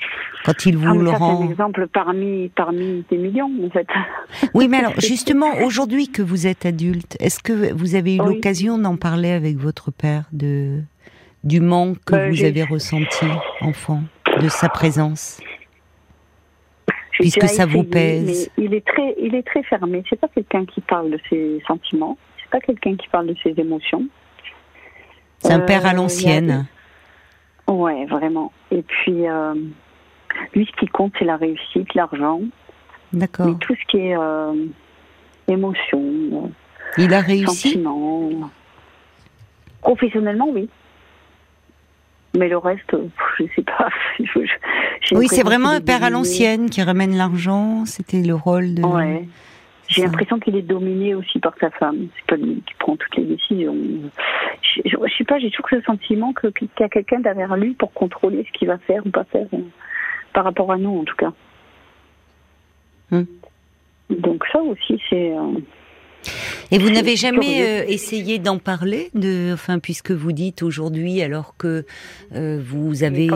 quand 0.44 0.66
il 0.66 0.76
vous 0.76 0.88
ah, 0.88 1.02
le 1.02 1.10
rend. 1.10 1.38
C'est 1.38 1.44
un 1.44 1.50
exemple 1.50 1.86
parmi 1.88 2.48
parmi 2.50 3.04
des 3.10 3.18
millions 3.18 3.50
en 3.64 3.70
fait. 3.70 3.86
Oui, 4.54 4.68
mais 4.68 4.78
alors 4.78 4.94
justement 4.98 5.58
aujourd'hui 5.64 6.08
que 6.08 6.22
vous 6.22 6.46
êtes 6.46 6.66
adulte, 6.66 7.16
est-ce 7.20 7.40
que 7.40 7.72
vous 7.72 7.94
avez 7.94 8.16
eu 8.16 8.18
l'occasion 8.18 8.78
d'en 8.78 8.96
parler 8.96 9.30
avec 9.30 9.56
votre 9.56 9.90
père 9.90 10.24
de 10.32 10.80
du 11.42 11.60
manque 11.60 11.98
que 12.06 12.12
bah, 12.12 12.30
vous 12.30 12.42
avez 12.42 12.62
ressenti 12.62 13.26
enfant, 13.60 14.02
de 14.40 14.48
sa 14.48 14.70
présence, 14.70 15.42
puisque 17.12 17.46
ça 17.46 17.66
vous 17.66 17.84
pèse. 17.84 18.50
il 18.56 18.72
est 18.72 18.86
très 18.86 19.14
il 19.20 19.34
est 19.34 19.46
très 19.46 19.62
fermé. 19.64 20.02
C'est 20.08 20.18
pas 20.18 20.28
quelqu'un 20.28 20.64
qui 20.64 20.80
parle 20.80 21.10
de 21.10 21.18
ses 21.28 21.62
sentiments. 21.66 22.16
C'est 22.38 22.50
pas 22.50 22.60
quelqu'un 22.60 22.96
qui 22.96 23.08
parle 23.08 23.26
de 23.26 23.36
ses 23.42 23.54
émotions. 23.58 24.06
C'est 25.40 25.52
un 25.52 25.60
père 25.60 25.84
à 25.84 25.90
euh, 25.90 25.96
l'ancienne. 25.96 26.66
Ouais, 27.68 28.04
vraiment. 28.06 28.52
Et 28.70 28.82
puis, 28.82 29.28
euh, 29.28 29.54
lui, 30.54 30.66
ce 30.66 30.80
qui 30.80 30.86
compte, 30.86 31.12
c'est 31.18 31.24
la 31.24 31.36
réussite, 31.36 31.94
l'argent. 31.94 32.40
D'accord. 33.12 33.46
Mais 33.46 33.54
tout 33.60 33.74
ce 33.74 33.86
qui 33.90 33.98
est 33.98 34.16
euh, 34.16 34.52
émotion. 35.48 36.02
Euh, 36.02 36.48
Il 36.98 37.14
a 37.14 37.20
réussi 37.20 37.70
sentiment. 37.70 38.50
Professionnellement, 39.80 40.48
oui. 40.50 40.68
Mais 42.36 42.48
le 42.48 42.58
reste, 42.58 42.96
je 43.38 43.44
sais 43.54 43.62
pas. 43.62 43.88
oui, 45.12 45.28
c'est 45.28 45.44
vraiment 45.44 45.70
un 45.70 45.80
père 45.80 46.02
à 46.02 46.10
l'ancienne 46.10 46.68
qui 46.68 46.82
ramène 46.82 47.16
l'argent. 47.16 47.84
C'était 47.86 48.22
le 48.22 48.34
rôle 48.34 48.74
de. 48.74 48.82
Ouais. 48.82 49.28
J'ai 49.88 50.02
l'impression 50.02 50.38
qu'il 50.38 50.56
est 50.56 50.62
dominé 50.62 51.14
aussi 51.14 51.38
par 51.38 51.54
sa 51.60 51.70
femme. 51.70 52.08
C'est 52.16 52.26
pas 52.26 52.36
lui 52.36 52.62
qui 52.66 52.74
prend 52.78 52.96
toutes 52.96 53.16
les 53.16 53.24
décisions. 53.24 53.76
Je, 54.62 54.80
je, 54.84 55.14
sais 55.16 55.24
pas, 55.24 55.38
j'ai 55.38 55.50
toujours 55.50 55.68
ce 55.70 55.80
sentiment 55.82 56.32
qu'il 56.32 56.68
y 56.80 56.82
a 56.82 56.88
quelqu'un 56.88 57.20
derrière 57.20 57.56
lui 57.56 57.74
pour 57.74 57.92
contrôler 57.92 58.46
ce 58.46 58.58
qu'il 58.58 58.68
va 58.68 58.78
faire 58.78 59.04
ou 59.04 59.10
pas 59.10 59.24
faire, 59.24 59.46
euh, 59.52 59.58
par 60.32 60.44
rapport 60.44 60.72
à 60.72 60.78
nous 60.78 61.00
en 61.00 61.04
tout 61.04 61.16
cas. 61.16 61.32
Hmm. 63.10 63.24
Donc 64.10 64.44
ça 64.52 64.62
aussi, 64.62 65.00
c'est. 65.10 65.32
Euh, 65.32 65.60
et 66.70 66.78
vous 66.78 66.88
n'avez 66.88 67.16
jamais 67.16 67.62
euh, 67.62 67.84
essayé 67.86 68.38
d'en 68.38 68.58
parler, 68.58 69.10
de, 69.14 69.52
enfin, 69.52 69.78
puisque 69.78 70.12
vous 70.12 70.32
dites 70.32 70.62
aujourd'hui, 70.62 71.20
alors 71.20 71.54
que 71.58 71.84
vous 72.30 73.04
avez. 73.04 73.28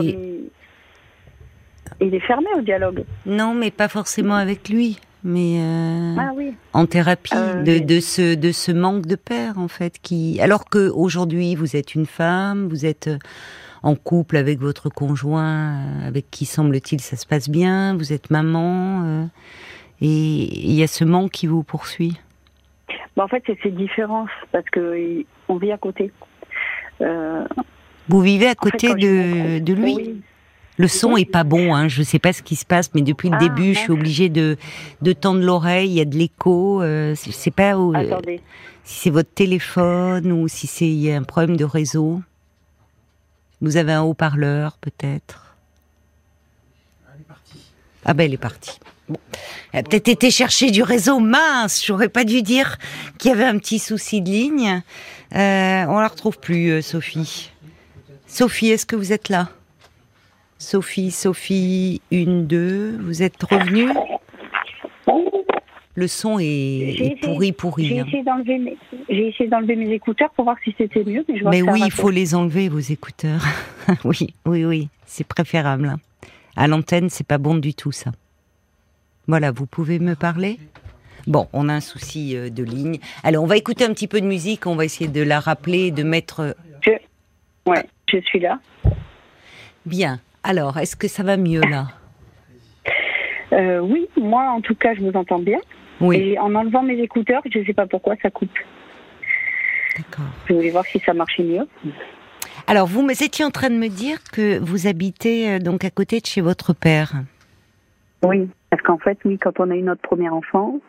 il 2.01 2.15
est 2.15 2.19
fermé 2.21 2.47
au 2.57 2.61
dialogue. 2.61 3.03
Non, 3.27 3.53
mais 3.53 3.69
pas 3.69 3.87
forcément 3.87 4.33
avec 4.33 4.69
lui 4.69 4.97
mais 5.23 5.59
euh, 5.59 6.15
ah 6.17 6.31
en 6.73 6.85
thérapie 6.85 7.33
euh, 7.35 7.63
de, 7.63 7.79
de, 7.79 7.99
ce 7.99 8.35
de 8.35 8.51
ce 8.51 8.71
manque 8.71 9.05
de 9.05 9.15
père 9.15 9.57
en 9.57 9.67
fait 9.67 9.99
qui 10.01 10.39
alors 10.39 10.69
que 10.69 10.89
aujourd'hui 10.89 11.55
vous 11.55 11.75
êtes 11.75 11.93
une 11.95 12.05
femme 12.05 12.67
vous 12.69 12.85
êtes 12.85 13.07
euh, 13.07 13.17
en 13.83 13.95
couple 13.95 14.37
avec 14.37 14.59
votre 14.59 14.89
conjoint 14.89 16.01
avec 16.05 16.29
qui 16.31 16.45
semble-t-il 16.45 17.01
ça 17.01 17.17
se 17.17 17.25
passe 17.25 17.49
bien 17.49 17.95
vous 17.95 18.13
êtes 18.13 18.29
maman 18.29 19.27
et 20.01 20.07
il 20.07 20.73
y 20.73 20.83
a 20.83 20.87
ce 20.87 21.03
manque 21.03 21.31
qui 21.31 21.45
vous 21.47 21.63
poursuit. 21.63 22.17
Bah, 23.17 23.25
en 23.25 23.27
fait 23.27 23.43
c'est 23.45 23.57
ces 23.61 23.71
différences 23.71 24.29
parce 24.53 24.63
que 24.69 25.25
on 25.49 25.57
vit 25.57 25.73
à 25.73 25.77
côté. 25.77 26.11
Vous 27.01 28.21
vivez 28.21 28.47
à 28.47 28.55
côté 28.55 28.93
de, 28.93 29.59
de 29.59 29.73
lui? 29.73 30.21
Le 30.79 30.87
son 30.87 31.17
est 31.17 31.29
pas 31.29 31.43
bon, 31.43 31.75
hein. 31.75 31.89
je 31.89 32.01
sais 32.03 32.19
pas 32.19 32.31
ce 32.31 32.41
qui 32.41 32.55
se 32.55 32.65
passe, 32.65 32.91
mais 32.95 33.01
depuis 33.01 33.29
le 33.29 33.35
ah, 33.35 33.39
début, 33.39 33.73
je 33.73 33.79
suis 33.79 33.91
obligée 33.91 34.29
de, 34.29 34.55
de 35.01 35.11
tendre 35.11 35.41
l'oreille, 35.41 35.89
il 35.89 35.95
y 35.95 35.99
a 35.99 36.05
de 36.05 36.15
l'écho, 36.15 36.81
euh, 36.81 37.13
je 37.21 37.31
sais 37.31 37.51
pas 37.51 37.77
où, 37.77 37.93
euh, 37.93 38.17
si 38.85 39.01
c'est 39.01 39.09
votre 39.09 39.29
téléphone 39.29 40.31
ou 40.31 40.47
si 40.47 40.67
c'est 40.67 40.87
y 40.87 41.11
a 41.11 41.17
un 41.17 41.23
problème 41.23 41.57
de 41.57 41.65
réseau. 41.65 42.21
Vous 43.59 43.75
avez 43.75 43.91
un 43.91 44.03
haut-parleur 44.03 44.77
peut-être 44.77 45.53
Ah 48.05 48.13
ben 48.13 48.23
elle 48.23 48.33
est 48.35 48.37
partie. 48.37 48.79
Elle 49.73 49.81
a 49.81 49.83
peut-être 49.83 50.07
été 50.07 50.31
chercher 50.31 50.71
du 50.71 50.81
réseau. 50.81 51.19
Mince, 51.19 51.85
j'aurais 51.85 52.07
pas 52.07 52.23
dû 52.23 52.41
dire 52.41 52.77
qu'il 53.17 53.31
y 53.31 53.33
avait 53.33 53.43
un 53.43 53.57
petit 53.57 53.79
souci 53.79 54.21
de 54.21 54.29
ligne. 54.29 54.81
Euh, 55.35 55.85
on 55.89 55.99
la 55.99 56.07
retrouve 56.07 56.39
plus, 56.39 56.69
euh, 56.69 56.81
Sophie. 56.81 57.51
Sophie, 58.27 58.69
est-ce 58.69 58.85
que 58.85 58.95
vous 58.95 59.11
êtes 59.11 59.27
là? 59.27 59.49
Sophie, 60.69 61.09
Sophie, 61.09 62.01
une, 62.11 62.45
deux, 62.45 62.97
vous 63.01 63.23
êtes 63.23 63.41
revenue? 63.43 63.89
Le 65.95 66.07
son 66.07 66.37
est, 66.39 67.17
pourri, 67.21 67.51
pourri. 67.53 67.85
J'ai 67.87 67.99
hein. 68.01 68.05
essayé 68.07 68.23
d'enlever 68.23 68.57
mes, 68.57 68.77
j'ai 69.09 69.29
essayé 69.29 69.49
d'enlever 69.49 69.75
mes 69.77 69.91
écouteurs 69.93 70.29
pour 70.31 70.43
voir 70.45 70.57
si 70.63 70.75
c'était 70.77 71.03
mieux, 71.03 71.25
mais 71.27 71.37
je 71.37 71.41
vois 71.43 71.51
Mais 71.51 71.61
que 71.61 71.71
oui, 71.71 71.81
il 71.85 71.91
faut 71.91 72.09
les 72.09 72.35
enlever, 72.35 72.69
vos 72.69 72.79
écouteurs. 72.79 73.41
oui, 74.03 74.33
oui, 74.45 74.65
oui, 74.65 74.89
c'est 75.05 75.25
préférable. 75.25 75.87
hein. 75.87 75.99
À 76.55 76.67
l'antenne, 76.67 77.09
c'est 77.09 77.25
pas 77.27 77.37
bon 77.37 77.55
du 77.55 77.73
tout, 77.73 77.91
ça. 77.93 78.11
Voilà, 79.27 79.51
vous 79.51 79.65
pouvez 79.65 79.99
me 79.99 80.15
parler? 80.15 80.59
Bon, 81.25 81.47
on 81.53 81.69
a 81.69 81.73
un 81.73 81.81
souci 81.81 82.35
euh, 82.35 82.49
de 82.49 82.63
ligne. 82.63 82.99
Alors, 83.23 83.43
on 83.43 83.47
va 83.47 83.57
écouter 83.57 83.83
un 83.85 83.93
petit 83.93 84.07
peu 84.07 84.19
de 84.21 84.25
musique, 84.25 84.67
on 84.67 84.75
va 84.75 84.85
essayer 84.85 85.09
de 85.09 85.21
la 85.21 85.39
rappeler, 85.39 85.91
de 85.91 86.03
mettre... 86.03 86.39
euh, 86.41 86.53
Ouais, 87.65 87.85
je 88.11 88.17
suis 88.21 88.39
là. 88.39 88.59
Bien. 89.85 90.19
Alors, 90.43 90.77
est-ce 90.77 90.95
que 90.95 91.07
ça 91.07 91.23
va 91.23 91.37
mieux, 91.37 91.61
là? 91.61 91.87
Euh, 93.51 93.79
oui, 93.79 94.07
moi 94.15 94.43
en 94.51 94.61
tout 94.61 94.75
cas, 94.75 94.93
je 94.93 95.01
vous 95.01 95.11
entends 95.15 95.39
bien. 95.39 95.59
Oui, 96.01 96.17
Et 96.17 96.39
en 96.39 96.53
enlevant 96.55 96.83
mes 96.83 96.99
écouteurs, 96.99 97.41
je 97.51 97.59
ne 97.59 97.65
sais 97.65 97.73
pas 97.73 97.87
pourquoi 97.87 98.15
ça 98.21 98.29
coupe. 98.29 98.57
d'accord. 99.97 100.25
Je 100.47 100.53
voulais 100.53 100.69
voir 100.69 100.85
si 100.85 100.99
ça 100.99 101.13
marchait 101.13 101.43
mieux. 101.43 101.67
Alors, 102.67 102.87
vous 102.87 103.05
étiez 103.09 103.43
en 103.43 103.49
train 103.49 103.69
de 103.69 103.75
me 103.75 103.87
dire 103.89 104.19
que 104.31 104.59
vous 104.59 104.87
habitez 104.87 105.49
euh, 105.49 105.59
donc 105.59 105.83
à 105.83 105.89
côté 105.89 106.19
de 106.21 106.25
chez 106.25 106.41
votre 106.41 106.73
père. 106.73 107.13
Oui, 108.23 108.47
parce 108.69 108.81
qu'en 108.83 108.97
fait, 108.99 109.17
oui, 109.25 109.37
quand 109.39 109.59
on 109.59 109.71
a 109.71 109.75
eu 109.75 109.81
notre 109.81 110.01
premier 110.01 110.29
enfant, 110.29 110.79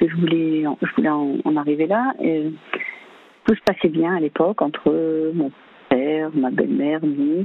je 0.00 0.06
voulais, 0.16 0.64
je 0.82 0.94
voulais 0.96 1.08
en, 1.08 1.36
en 1.44 1.56
arriver 1.56 1.86
là, 1.86 2.14
et 2.22 2.52
tout 3.44 3.54
se 3.54 3.60
passait 3.62 3.88
bien 3.88 4.14
à 4.16 4.20
l'époque 4.20 4.62
entre 4.62 5.32
mon 5.34 5.50
père, 5.88 6.30
ma 6.34 6.50
belle-mère, 6.50 7.00
nous. 7.02 7.44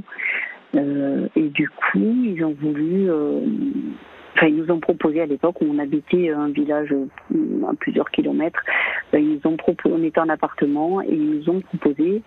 Euh, 0.74 1.28
et 1.36 1.48
du 1.48 1.68
coup, 1.68 2.14
ils 2.24 2.42
ont 2.44 2.54
voulu, 2.60 3.10
euh, 3.10 3.40
enfin, 4.36 4.46
ils 4.48 4.56
nous 4.56 4.70
ont 4.70 4.80
proposé 4.80 5.20
à 5.20 5.26
l'époque 5.26 5.60
où 5.60 5.66
on 5.72 5.78
habitait 5.78 6.30
un 6.30 6.48
village 6.48 6.92
euh, 6.92 7.66
à 7.70 7.74
plusieurs 7.78 8.10
kilomètres. 8.10 8.60
ben, 9.12 9.18
ils 9.22 9.34
nous 9.34 9.50
ont 9.52 9.56
proposé, 9.56 9.94
on 9.96 10.02
était 10.02 10.20
en 10.20 10.28
appartement 10.28 11.00
et 11.02 11.08
ils 11.12 11.30
nous 11.38 11.50
ont 11.50 11.60
proposé 11.60 12.22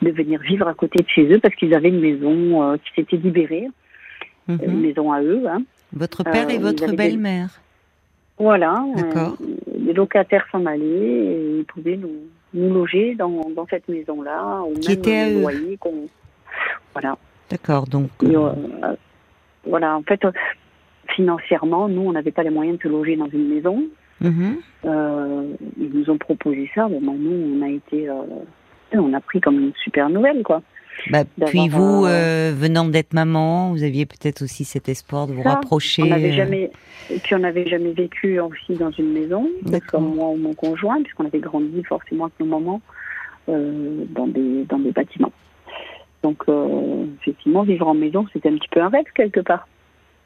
de 0.00 0.10
venir 0.10 0.40
vivre 0.40 0.66
à 0.68 0.74
côté 0.74 1.02
de 1.02 1.08
chez 1.08 1.30
eux 1.32 1.38
parce 1.38 1.54
qu'ils 1.56 1.74
avaient 1.74 1.90
une 1.90 2.00
maison 2.00 2.78
qui 2.84 2.92
s'était 2.94 3.16
libérée, 3.16 3.68
Mhm. 4.48 4.58
une 4.66 4.80
maison 4.80 5.12
à 5.12 5.22
eux. 5.22 5.42
Hein. 5.48 5.62
Votre 5.92 6.24
père 6.24 6.48
et 6.50 6.58
votre 6.58 6.86
des- 6.90 6.96
belle-mère. 6.96 7.50
Voilà. 8.38 8.84
D'accord. 8.96 9.36
les 9.78 9.92
locataires 9.92 10.46
s'en 10.50 10.64
allaient 10.66 10.82
et 10.84 11.58
ils 11.58 11.64
pouvaient 11.64 11.96
nous, 11.98 12.22
nous 12.54 12.72
loger 12.72 13.14
dans, 13.14 13.40
dans 13.54 13.66
cette 13.68 13.88
maison-là, 13.88 14.62
au 14.62 14.72
Qui 14.74 14.88
même 14.90 14.98
était 14.98 15.16
à 15.18 15.30
loyer 15.30 15.76
qu'on. 15.76 16.06
Voilà. 16.94 17.16
D'accord, 17.52 17.86
donc... 17.86 18.08
Et, 18.22 18.34
euh, 18.34 18.48
euh, 18.82 18.94
voilà. 19.66 19.94
En 19.94 20.02
fait, 20.02 20.24
euh, 20.24 20.32
financièrement, 21.14 21.86
nous, 21.86 22.00
on 22.00 22.12
n'avait 22.12 22.30
pas 22.30 22.42
les 22.42 22.50
moyens 22.50 22.78
de 22.78 22.82
se 22.84 22.88
loger 22.88 23.14
dans 23.16 23.28
une 23.28 23.54
maison. 23.54 23.84
mhm. 24.22 24.56
Euh, 24.86 25.44
ils 25.78 25.90
nous 25.92 26.08
ont 26.08 26.16
proposé 26.16 26.70
ça. 26.74 26.88
Bon, 26.88 26.98
ben, 27.02 27.14
nous, 27.18 27.58
on 27.58 27.62
a 27.62 27.68
été. 27.68 28.08
euh, 28.08 28.14
on 28.94 29.12
a 29.12 29.20
pris 29.20 29.40
comme 29.40 29.60
une 29.60 29.72
super 29.84 30.08
nouvelle, 30.08 30.42
quoi. 30.42 30.62
Bah, 31.10 31.24
puis 31.46 31.68
vous, 31.68 32.04
euh, 32.06 32.52
venant 32.56 32.86
d'être 32.86 33.12
maman, 33.14 33.70
vous 33.72 33.82
aviez 33.82 34.06
peut-être 34.06 34.42
aussi 34.42 34.64
cet 34.64 34.88
espoir 34.88 35.26
de 35.26 35.32
vous 35.32 35.42
Ça, 35.42 35.50
rapprocher. 35.54 36.02
On 36.02 36.06
n'avait 36.06 36.32
jamais, 36.32 36.70
et 37.10 37.18
puis 37.18 37.34
on 37.34 37.38
n'avait 37.38 37.66
jamais 37.66 37.92
vécu 37.92 38.40
aussi 38.40 38.74
dans 38.74 38.90
une 38.90 39.12
maison, 39.12 39.48
comme 39.88 40.14
moi 40.14 40.28
ou 40.28 40.36
mon 40.36 40.52
conjoint, 40.54 41.00
puisqu'on 41.02 41.26
avait 41.26 41.38
grandi 41.38 41.82
forcément 41.84 42.24
avec 42.24 42.38
nos 42.40 42.46
mamans 42.46 42.80
dans 43.48 44.26
des 44.26 44.64
dans 44.68 44.78
des 44.78 44.92
bâtiments. 44.92 45.32
Donc 46.22 46.42
euh, 46.48 47.04
effectivement, 47.20 47.62
vivre 47.62 47.88
en 47.88 47.94
maison, 47.94 48.26
c'était 48.32 48.48
un 48.48 48.56
petit 48.56 48.68
peu 48.68 48.80
un 48.80 48.88
rêve 48.88 49.04
quelque 49.14 49.40
part. 49.40 49.66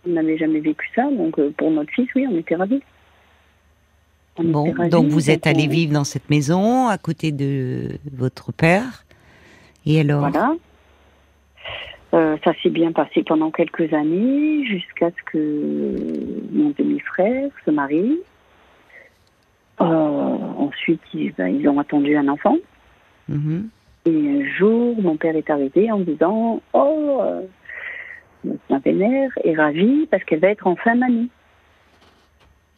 On 0.06 0.10
n'avait 0.12 0.36
jamais 0.38 0.60
vécu 0.60 0.88
ça, 0.94 1.10
donc 1.10 1.38
euh, 1.38 1.50
pour 1.56 1.70
notre 1.70 1.90
fils, 1.90 2.08
oui, 2.14 2.26
on 2.30 2.36
était 2.36 2.54
ravis. 2.54 2.82
On 4.38 4.44
Bon, 4.44 4.66
était 4.66 4.76
ravis, 4.76 4.90
donc 4.90 5.06
vous 5.08 5.30
êtes 5.30 5.46
allé 5.46 5.64
on- 5.66 5.70
vivre 5.70 5.92
dans 5.94 6.04
cette 6.04 6.28
maison 6.30 6.88
à 6.88 6.98
côté 6.98 7.32
de 7.32 7.98
votre 8.12 8.52
père. 8.52 9.04
Et 9.86 10.00
alors? 10.00 10.20
Voilà. 10.20 10.54
Euh, 12.14 12.36
ça 12.44 12.52
s'est 12.62 12.70
bien 12.70 12.92
passé 12.92 13.22
pendant 13.24 13.50
quelques 13.50 13.92
années, 13.92 14.64
jusqu'à 14.66 15.10
ce 15.10 15.22
que 15.32 16.42
mon 16.52 16.72
demi-frère 16.78 17.50
se 17.64 17.70
marie. 17.70 18.18
Ensuite, 19.78 21.00
ils, 21.14 21.32
ben, 21.36 21.48
ils 21.48 21.68
ont 21.68 21.78
attendu 21.78 22.16
un 22.16 22.28
enfant. 22.28 22.56
Mhm. 23.28 23.68
Et 24.06 24.10
un 24.10 24.44
jour, 24.56 24.94
mon 25.00 25.16
père 25.16 25.36
est 25.36 25.50
arrivé 25.50 25.90
en 25.90 25.98
disant 26.00 26.62
Oh, 26.72 27.18
euh, 27.22 27.42
ma 28.70 28.78
belle-mère 28.78 29.30
est 29.44 29.54
ravie 29.54 30.06
parce 30.10 30.22
qu'elle 30.24 30.40
va 30.40 30.48
être 30.48 30.66
enfin 30.66 30.94
mamie. 30.94 31.28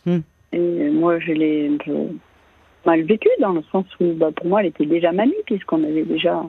Hmm. 0.06 0.20
Et 0.52 0.88
moi, 0.90 1.18
je 1.18 1.32
l'ai 1.32 1.70
mal 2.86 3.02
vécu 3.02 3.28
dans 3.40 3.52
le 3.52 3.62
sens 3.70 3.84
où, 4.00 4.12
bah, 4.14 4.30
pour 4.34 4.46
moi, 4.46 4.60
elle 4.60 4.68
était 4.68 4.86
déjà 4.86 5.12
mamie, 5.12 5.34
puisqu'on 5.44 5.84
avait 5.84 6.04
déjà 6.04 6.42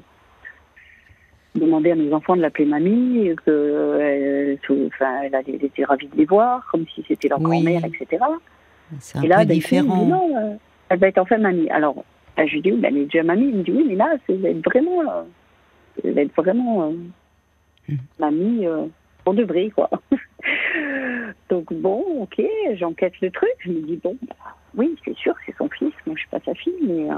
demandé 1.56 1.92
à 1.92 1.96
nos 1.96 2.14
enfants 2.14 2.38
de 2.38 2.42
l'appeler 2.42 2.66
mamie, 2.66 3.28
et 3.28 3.36
que 3.36 3.42
euh, 3.50 4.56
enfin, 4.88 5.24
elle, 5.24 5.56
était 5.66 5.84
ravie 5.84 6.08
de 6.08 6.16
les 6.16 6.26
voir, 6.26 6.66
comme 6.72 6.86
si 6.96 7.04
c'était 7.08 7.28
leur 7.28 7.40
Oui. 7.42 7.62
grand-mère, 7.62 7.84
etc. 7.84 8.24
C'est 9.00 9.18
un 9.18 9.24
Et 9.24 9.28
là, 9.28 9.38
peu 9.40 9.46
me 9.48 9.54
différent. 9.54 10.06
non, 10.06 10.30
euh, 10.38 10.56
elle 10.88 11.00
va 11.00 11.08
être 11.08 11.18
enfin 11.18 11.38
mamie. 11.38 11.70
Alors, 11.70 12.06
je 12.48 12.54
lui 12.54 12.62
dis, 12.62 12.72
oui, 12.72 12.80
ben, 12.80 12.96
elle 12.96 13.02
est 13.02 13.06
déjà 13.06 13.24
mamie. 13.24 13.50
Il 13.50 13.56
me 13.58 13.64
dit, 13.64 13.72
oui, 13.72 13.86
mais 13.88 13.96
là, 13.96 14.16
va 14.28 14.50
être 14.50 14.66
vraiment, 14.66 15.02
euh, 16.04 16.26
vraiment 16.38 16.84
euh, 16.90 16.94
Hmm. 17.90 17.96
mamie 18.20 18.68
euh, 18.68 18.86
pour 19.24 19.34
de 19.34 19.44
vrai, 19.44 19.70
quoi. 19.72 19.90
Donc, 21.50 21.74
bon, 21.74 22.04
ok, 22.22 22.40
j'enquête 22.76 23.14
le 23.22 23.32
truc. 23.32 23.50
Je 23.60 23.72
me 23.72 23.82
dis, 23.82 24.00
bon, 24.04 24.16
bah, 24.28 24.36
oui, 24.76 24.96
c'est 25.04 25.16
sûr, 25.18 25.34
c'est 25.46 25.56
son 25.58 25.68
fils. 25.70 25.94
Moi, 26.06 26.16
je 26.16 26.20
suis 26.22 26.30
pas 26.30 26.40
sa 26.46 26.54
fille, 26.54 26.76
mais 26.84 27.10
euh, 27.12 27.16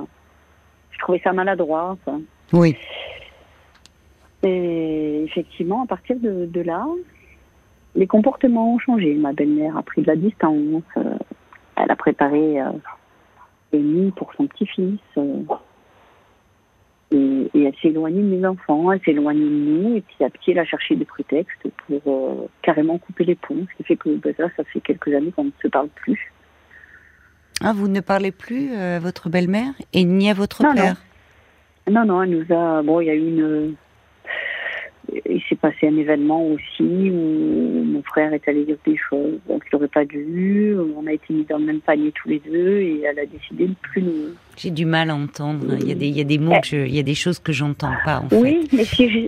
je 0.92 1.00
trouvais 1.00 1.20
ça 1.24 1.34
maladroit. 1.34 1.98
quoi. 2.06 2.20
Oui. 2.54 2.76
Et 4.44 5.24
effectivement, 5.26 5.84
à 5.84 5.88
partir 5.88 6.16
de, 6.18 6.46
de 6.46 6.62
là, 6.62 6.86
les 7.96 8.08
comportements 8.08 8.74
ont 8.76 8.80
changé. 8.80 9.14
Ma 9.16 9.34
belle-mère 9.34 9.78
a 9.78 9.84
pris 9.84 10.02
de 10.02 10.08
la 10.08 10.16
distance. 10.16 10.84
elle 11.76 11.92
a 11.92 11.96
préparé 11.96 12.60
nuits 13.80 14.12
pour 14.16 14.34
son 14.36 14.48
petit-fils. 14.48 15.00
et, 17.12 17.50
et 17.54 17.64
elle 17.64 17.74
s'est 17.82 17.90
éloignée 17.90 18.22
de 18.22 18.28
mes 18.36 18.46
enfants, 18.48 18.92
elle 18.92 19.02
s'est 19.04 19.12
éloignée 19.12 19.44
de 19.44 19.50
nous. 19.50 19.96
Et 19.98 20.02
petit 20.02 20.24
à 20.24 20.30
petit, 20.30 20.52
elle 20.52 20.60
a 20.60 20.66
cherché 20.66 20.96
des 20.96 21.06
prétextes 21.06 21.68
pour 21.88 22.02
euh, 22.08 22.48
carrément 22.62 22.98
couper 22.98 23.26
les 23.26 23.36
ponts. 23.36 23.66
Ce 23.72 23.78
qui 23.78 23.84
fait 23.84 23.96
que 23.98 24.10
ben, 24.18 24.34
ça, 24.38 24.46
ça 24.56 24.64
fait 24.66 24.80
quelques 24.82 25.10
années 25.14 25.32
qu'on 25.32 25.46
ne 25.46 25.52
se 25.62 25.68
parle 25.68 25.90
plus. 25.90 26.32
Ah, 27.64 27.74
vous 27.74 27.88
ne 27.88 28.00
parlez 28.00 28.32
plus 28.32 28.72
euh, 28.74 28.98
à 28.98 29.00
votre 29.00 29.30
belle-mère 29.30 29.74
et 29.94 30.04
ni 30.04 30.30
à 30.30 30.34
votre 30.34 30.64
Non, 30.64 30.70
non. 30.70 30.76
père? 30.76 30.96
Non, 31.90 32.06
non, 32.06 32.24
elle 32.24 32.30
nous 32.32 32.56
a. 32.56 32.82
Bon, 32.82 33.02
il 33.02 33.08
y 33.08 33.10
a 33.10 33.16
eu 33.16 33.28
une. 33.28 33.76
Il 35.30 35.42
s'est 35.50 35.56
passé 35.56 35.88
un 35.88 35.98
événement 35.98 36.46
aussi 36.48 36.82
où 37.12 37.84
mon 37.86 38.02
frère 38.04 38.32
est 38.34 38.48
allé 38.48 38.64
dire 38.64 38.78
des 38.86 38.96
choses 39.10 39.40
donc 39.48 39.64
il 39.66 39.76
n'aurait 39.76 39.88
pas 39.90 40.06
dû. 40.06 40.76
On 40.98 41.06
a 41.08 41.12
été 41.14 41.34
mis 41.34 41.44
dans 41.46 41.58
le 41.58 41.66
même 41.66 41.82
panier 41.82 42.12
tous 42.14 42.30
les 42.30 42.40
deux 42.40 42.78
et 42.80 43.02
elle 43.02 43.20
a 43.20 43.26
décidé 43.26 43.68
de 43.68 43.76
plus 43.82 44.02
nous. 44.02 44.12
J'ai 44.58 44.70
du 44.72 44.86
mal 44.86 45.10
à 45.10 45.16
entendre. 45.16 45.76
Il 45.82 45.88
y 45.88 45.92
a 45.92 45.96
des, 45.96 46.08
il 46.08 46.18
y 46.18 46.22
a 46.22 46.26
des 46.26 46.38
mots, 46.38 46.52
que 46.62 46.68
je- 46.68 46.76
il 46.86 46.96
y 46.96 47.00
a 47.00 47.04
des 47.04 47.16
choses 47.16 47.40
que 47.40 47.52
j'entends 47.52 47.94
pas 48.06 48.20
en 48.20 48.30
fait. 48.30 48.38
Oui, 48.38 48.68
mais 48.72 48.84
si 48.86 49.10
je. 49.10 49.20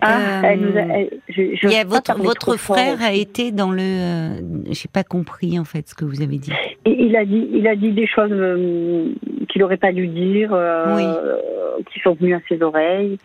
Ah, 0.00 0.18
Euh, 0.18 0.40
elle 0.44 0.60
nous 0.60 0.76
a. 0.76 0.80
elle- 0.80 1.10
je, 1.28 1.42
je 1.54 1.66
Il 1.68 1.72
y 1.72 1.76
a 1.76 1.84
votre 1.84 2.56
fort. 2.56 2.76
frère 2.76 3.00
a 3.02 3.12
été 3.12 3.52
dans 3.52 3.70
le. 3.70 3.80
euh, 3.82 4.40
J'ai 4.70 4.88
pas 4.92 5.04
compris 5.04 5.58
en 5.58 5.64
fait 5.64 5.88
ce 5.88 5.94
que 5.94 6.04
vous 6.04 6.22
avez 6.22 6.38
dit. 6.38 6.52
Et 6.84 7.04
il 7.04 7.16
a 7.16 7.24
dit, 7.24 7.48
il 7.52 7.66
a 7.68 7.76
dit 7.76 7.92
des 7.92 8.06
choses 8.06 8.30
euh, 8.32 9.12
qu'il 9.48 9.60
n'aurait 9.62 9.76
pas 9.76 9.92
dû 9.92 10.06
dire, 10.08 10.50
euh, 10.52 10.96
Oui. 10.96 11.84
qui 11.92 12.00
sont 12.00 12.14
venues 12.14 12.34
à 12.34 12.40
ses 12.48 12.60
oreilles. 12.62 13.18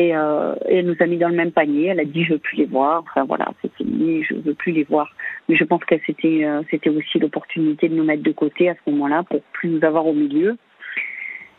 Et, 0.00 0.14
euh, 0.14 0.54
et 0.68 0.76
elle 0.76 0.86
nous 0.86 0.94
a 1.00 1.06
mis 1.06 1.16
dans 1.18 1.28
le 1.28 1.34
même 1.34 1.50
panier. 1.50 1.86
Elle 1.86 1.98
a 1.98 2.04
dit 2.04 2.22
je 2.22 2.34
veux 2.34 2.38
plus 2.38 2.56
les 2.58 2.66
voir. 2.66 3.02
Enfin 3.02 3.24
voilà, 3.24 3.48
c'est 3.60 3.72
fini, 3.74 4.22
je 4.22 4.34
veux 4.34 4.54
plus 4.54 4.70
les 4.70 4.84
voir. 4.84 5.08
Mais 5.48 5.56
je 5.56 5.64
pense 5.64 5.82
que 5.84 5.96
c'était 6.06 6.44
euh, 6.44 6.62
c'était 6.70 6.88
aussi 6.90 7.18
l'opportunité 7.18 7.88
de 7.88 7.96
nous 7.96 8.04
mettre 8.04 8.22
de 8.22 8.30
côté 8.30 8.68
à 8.70 8.74
ce 8.74 8.90
moment-là 8.92 9.24
pour 9.24 9.40
plus 9.52 9.68
nous 9.70 9.84
avoir 9.84 10.06
au 10.06 10.12
milieu 10.12 10.56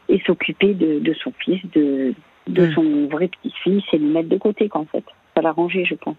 et 0.07 0.21
s'occuper 0.25 0.73
de, 0.73 0.99
de 0.99 1.13
son 1.15 1.33
fils, 1.43 1.59
de 1.73 2.13
de 2.47 2.65
Mm. 2.67 2.71
son 2.75 3.07
vrai 3.07 3.27
petit-fils 3.27 3.83
et 3.91 3.99
nous 3.99 4.11
mettre 4.13 4.29
de 4.29 4.37
côté 4.37 4.69
qu'en 4.69 4.85
fait. 4.85 5.03
Ça 5.35 5.41
l'a 5.41 5.51
rangé, 5.51 5.83
je 5.85 5.95
pense. 5.95 6.15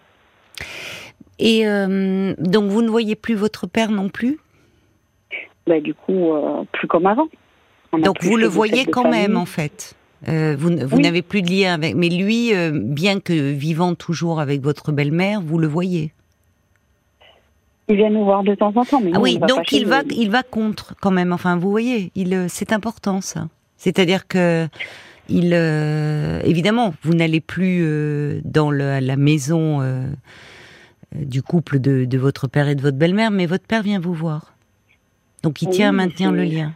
Et 1.39 1.67
euh, 1.67 2.33
donc 2.37 2.65
vous 2.69 2.83
ne 2.83 2.89
voyez 2.89 3.15
plus 3.15 3.33
votre 3.35 3.65
père 3.65 3.89
non 3.91 4.09
plus? 4.09 4.37
Bah, 5.65 5.79
du 5.79 5.93
coup, 5.95 6.33
plus 6.71 6.87
comme 6.87 7.07
avant. 7.07 7.27
On 7.93 7.97
Donc 7.97 8.23
vous 8.23 8.37
le 8.37 8.47
voyez 8.47 8.85
quand 8.85 9.09
même 9.09 9.21
famille. 9.23 9.37
en 9.37 9.45
fait? 9.45 9.95
Euh, 10.27 10.55
vous 10.57 10.69
vous 10.69 10.97
Oui. 10.97 11.01
n'avez 11.03 11.21
plus 11.21 11.41
de 11.41 11.49
lien 11.49 11.73
avec. 11.73 11.95
Mais 11.95 12.09
lui, 12.09 12.53
euh, 12.53 12.71
bien 12.73 13.19
que 13.19 13.33
vivant 13.51 13.95
toujours 13.95 14.39
avec 14.39 14.61
votre 14.61 14.91
belle-mère, 14.91 15.41
vous 15.41 15.57
le 15.57 15.67
voyez. 15.67 16.13
Il 17.89 17.95
vient 17.97 18.09
nous 18.09 18.23
voir 18.23 18.43
de 18.43 18.53
temps 18.55 18.71
en 18.75 18.85
temps, 18.85 19.01
mais 19.01 19.11
Ah 19.15 19.19
oui, 19.19 19.37
donc 19.39 19.71
il 19.71 19.85
va, 19.85 20.03
il 20.11 20.29
va 20.29 20.43
contre 20.43 20.93
quand 21.01 21.11
même. 21.11 21.33
Enfin, 21.33 21.57
vous 21.57 21.71
voyez, 21.71 22.11
il, 22.15 22.33
euh, 22.33 22.45
c'est 22.47 22.71
important 22.71 23.19
ça. 23.19 23.47
C'est-à-dire 23.77 24.27
que 24.27 24.67
il, 25.27 25.51
euh, 25.53 26.39
évidemment, 26.45 26.93
vous 27.03 27.13
n'allez 27.15 27.41
plus 27.41 27.81
euh, 27.83 28.41
dans 28.45 28.69
le- 28.69 28.99
la 28.99 29.15
maison 29.17 29.81
du 31.15 31.41
couple 31.41 31.79
de, 31.79 32.05
de 32.05 32.17
votre 32.17 32.47
père 32.47 32.67
et 32.69 32.75
de 32.75 32.81
votre 32.81 32.97
belle-mère, 32.97 33.31
mais 33.31 33.45
votre 33.45 33.65
père 33.65 33.81
vient 33.81 33.99
vous 33.99 34.13
voir. 34.13 34.53
Donc 35.43 35.61
il 35.61 35.69
tient 35.69 35.89
à 35.89 35.91
maintenir 35.91 36.31
le 36.31 36.43
lien. 36.43 36.73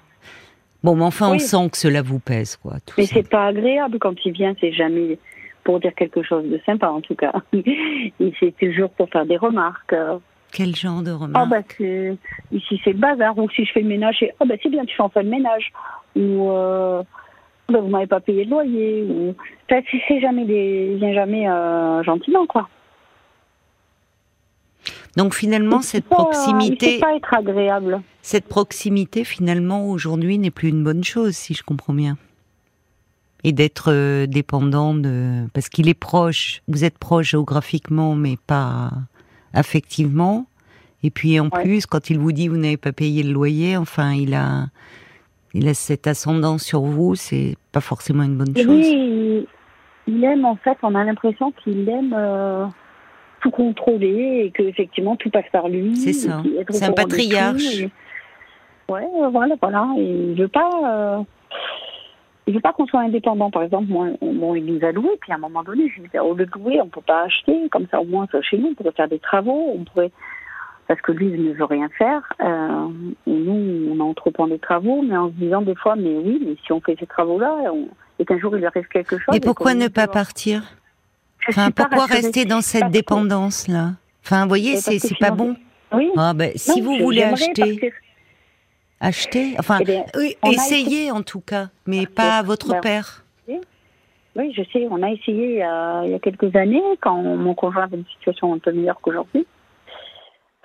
Bon, 0.85 0.95
mais 0.95 1.03
enfin, 1.03 1.33
on 1.33 1.39
sent 1.39 1.69
que 1.71 1.77
cela 1.77 2.03
vous 2.03 2.19
pèse, 2.19 2.57
quoi. 2.57 2.73
Tout 2.85 2.93
mais 2.99 3.07
c'est 3.07 3.27
pas 3.27 3.47
agréable 3.47 3.97
quand 3.97 4.13
il 4.23 4.33
vient, 4.33 4.53
c'est 4.61 4.71
jamais 4.71 5.17
pour 5.63 5.79
dire 5.79 5.95
quelque 5.95 6.21
chose 6.21 6.47
de 6.47 6.61
sympa, 6.63 6.89
en 6.89 7.01
tout 7.01 7.15
cas. 7.15 7.33
il 7.53 8.33
c'est 8.39 8.55
toujours 8.55 8.91
pour 8.91 9.09
faire 9.09 9.25
des 9.25 9.37
remarques. 9.37 9.95
Quel 10.51 10.75
genre 10.75 11.01
de 11.01 11.09
remarques 11.09 11.35
Ah, 11.35 11.45
bah, 11.79 11.85
ici 12.51 12.79
c'est 12.83 12.93
le 12.93 12.99
bazar, 12.99 13.35
ou 13.35 13.49
si 13.49 13.65
je 13.65 13.71
fais 13.71 13.81
le 13.81 13.87
ménage, 13.87 14.17
c'est, 14.19 14.31
ah, 14.39 14.45
bah, 14.45 14.53
c'est 14.61 14.69
bien, 14.69 14.85
tu 14.85 14.95
fais 14.95 15.01
enfin 15.01 15.23
le 15.23 15.29
ménage. 15.29 15.71
Ou, 16.15 16.51
euh, 16.51 17.01
bah, 17.67 17.79
vous 17.79 17.87
m'avez 17.87 18.05
pas 18.05 18.19
payé 18.19 18.43
le 18.43 18.51
loyer. 18.51 19.07
Ou, 19.09 19.33
enfin, 19.67 19.81
c'est 20.07 20.21
jamais 20.21 20.45
des, 20.45 20.91
il 20.91 20.97
vient 20.99 21.13
jamais 21.13 21.49
euh, 21.49 22.03
gentiment, 22.03 22.45
quoi. 22.45 22.69
Donc 25.15 25.33
finalement, 25.33 25.81
cette 25.81 26.05
proximité, 26.05 26.99
pas 26.99 27.15
être 27.15 27.33
agréable. 27.33 28.01
Cette 28.21 28.47
proximité, 28.47 29.23
finalement, 29.23 29.89
aujourd'hui, 29.89 30.37
n'est 30.37 30.51
plus 30.51 30.69
une 30.69 30.83
bonne 30.83 31.03
chose, 31.03 31.35
si 31.35 31.53
je 31.53 31.63
comprends 31.63 31.93
bien. 31.93 32.17
Et 33.43 33.51
d'être 33.51 33.91
euh, 33.91 34.25
dépendant 34.25 34.95
de, 34.95 35.45
parce 35.53 35.69
qu'il 35.69 35.87
est 35.87 35.93
proche. 35.93 36.61
Vous 36.67 36.83
êtes 36.83 36.97
proche 36.97 37.31
géographiquement, 37.31 38.15
mais 38.15 38.37
pas 38.47 38.91
affectivement. 39.53 40.47
Et 41.03 41.11
puis 41.11 41.39
en 41.39 41.49
plus, 41.49 41.85
quand 41.85 42.09
il 42.09 42.17
vous 42.17 42.31
dit 42.31 42.47
vous 42.47 42.57
n'avez 42.57 42.77
pas 42.77 42.91
payé 42.91 43.21
le 43.21 43.31
loyer, 43.31 43.77
enfin, 43.77 44.13
il 44.13 44.33
a, 44.33 44.65
il 45.53 45.67
a 45.67 45.75
cette 45.75 46.07
ascendance 46.07 46.63
sur 46.63 46.81
vous. 46.81 47.13
C'est 47.13 47.55
pas 47.71 47.81
forcément 47.81 48.23
une 48.23 48.37
bonne 48.37 48.57
chose. 48.57 48.65
Oui, 48.65 49.47
il 50.07 50.23
aime 50.23 50.45
en 50.45 50.55
fait. 50.55 50.77
On 50.81 50.95
a 50.95 51.03
l'impression 51.03 51.51
qu'il 51.51 51.87
aime. 51.87 52.15
Euh, 52.17 52.65
tout 53.45 53.51
contrôler 53.51 54.45
et 54.45 54.51
que 54.51 54.63
effectivement 54.63 55.15
tout 55.15 55.29
passe 55.29 55.45
par 55.51 55.69
lui. 55.69 55.95
C'est 55.95 56.13
ça. 56.13 56.41
C'est 56.69 56.85
un 56.85 56.91
patriarche. 56.91 57.83
Ouais, 58.89 59.07
voilà, 59.31 59.55
voilà. 59.61 59.87
Et 59.97 60.31
il 60.31 60.35
veut 60.35 60.47
pas. 60.47 60.69
Euh... 60.83 61.23
Il 62.47 62.53
veut 62.53 62.59
pas 62.59 62.73
qu'on 62.73 62.85
soit 62.85 63.01
indépendant, 63.01 63.49
par 63.49 63.63
exemple. 63.63 63.85
Moi, 63.87 64.09
bon, 64.21 64.53
il 64.53 64.65
nous 64.65 64.83
a 64.85 64.91
loué, 64.91 65.09
puis 65.19 65.31
à 65.31 65.35
un 65.35 65.39
moment 65.39 65.63
donné, 65.63 65.89
je 65.89 66.01
lui 66.01 66.09
ai 66.13 66.19
au 66.19 66.35
lieu 66.35 66.45
de 66.45 66.51
louer, 66.55 66.79
on 66.79 66.87
peut 66.87 67.01
pas 67.01 67.23
acheter, 67.23 67.69
comme 67.69 67.87
ça 67.89 67.99
au 67.99 68.05
moins 68.05 68.27
chez 68.41 68.59
nous, 68.59 68.67
on 68.69 68.73
pourrait 68.75 68.91
faire 68.91 69.07
des 69.07 69.17
travaux, 69.17 69.73
on 69.75 69.83
pourrait, 69.83 70.11
parce 70.87 71.01
que 71.01 71.11
lui, 71.11 71.27
il 71.27 71.43
ne 71.43 71.53
veut 71.53 71.65
rien 71.65 71.89
faire. 71.97 72.21
Euh, 72.41 72.87
et 73.25 73.31
nous, 73.31 73.91
on 73.91 73.99
a 73.99 74.03
entreprend 74.03 74.47
des 74.47 74.59
travaux, 74.59 75.01
mais 75.01 75.17
en 75.17 75.29
se 75.29 75.33
disant 75.33 75.63
des 75.63 75.73
fois, 75.73 75.95
mais 75.95 76.15
oui, 76.17 76.39
mais 76.45 76.55
si 76.63 76.71
on 76.71 76.81
fait 76.81 76.95
ces 76.99 77.07
travaux-là, 77.07 77.71
et 78.19 78.25
qu'un 78.25 78.37
jour 78.37 78.55
il 78.55 78.63
arrive 78.63 78.87
quelque 78.89 79.17
chose. 79.17 79.33
Mais 79.33 79.39
pourquoi 79.39 79.73
ne 79.73 79.87
pas 79.87 80.07
partir? 80.07 80.61
Enfin, 81.47 81.71
pourquoi 81.71 82.05
rester 82.05 82.45
dans 82.45 82.61
cette 82.61 82.89
dépendance 82.89 83.67
là 83.67 83.91
Enfin, 84.23 84.43
vous 84.43 84.49
voyez, 84.49 84.77
c'est 84.77 84.99
c'est 84.99 85.17
pas 85.19 85.31
bon. 85.31 85.55
Oui. 85.91 86.11
Ah, 86.17 86.33
ben, 86.33 86.51
si 86.55 86.81
vous 86.81 86.97
voulez 86.97 87.23
acheter, 87.23 87.93
acheter. 88.99 89.55
Enfin, 89.59 89.79
eh 89.87 90.37
essayez 90.51 91.11
en 91.11 91.21
tout 91.21 91.41
cas, 91.41 91.67
mais 91.85 92.07
pas 92.07 92.37
à 92.37 92.43
votre 92.43 92.71
ben, 92.71 92.81
père. 92.81 93.23
Oui, 94.35 94.53
je 94.53 94.63
sais. 94.73 94.87
On 94.91 95.01
a 95.01 95.11
essayé 95.11 95.53
il 95.53 96.09
y 96.11 96.13
a, 96.13 96.19
quelques 96.19 96.55
années 96.55 96.83
quand 97.01 97.21
mon 97.21 97.53
conjoint 97.53 97.83
avait 97.83 97.97
une 97.97 98.05
situation 98.05 98.53
un 98.53 98.59
peu 98.59 98.71
meilleure 98.71 98.99
qu'aujourd'hui. 98.99 99.45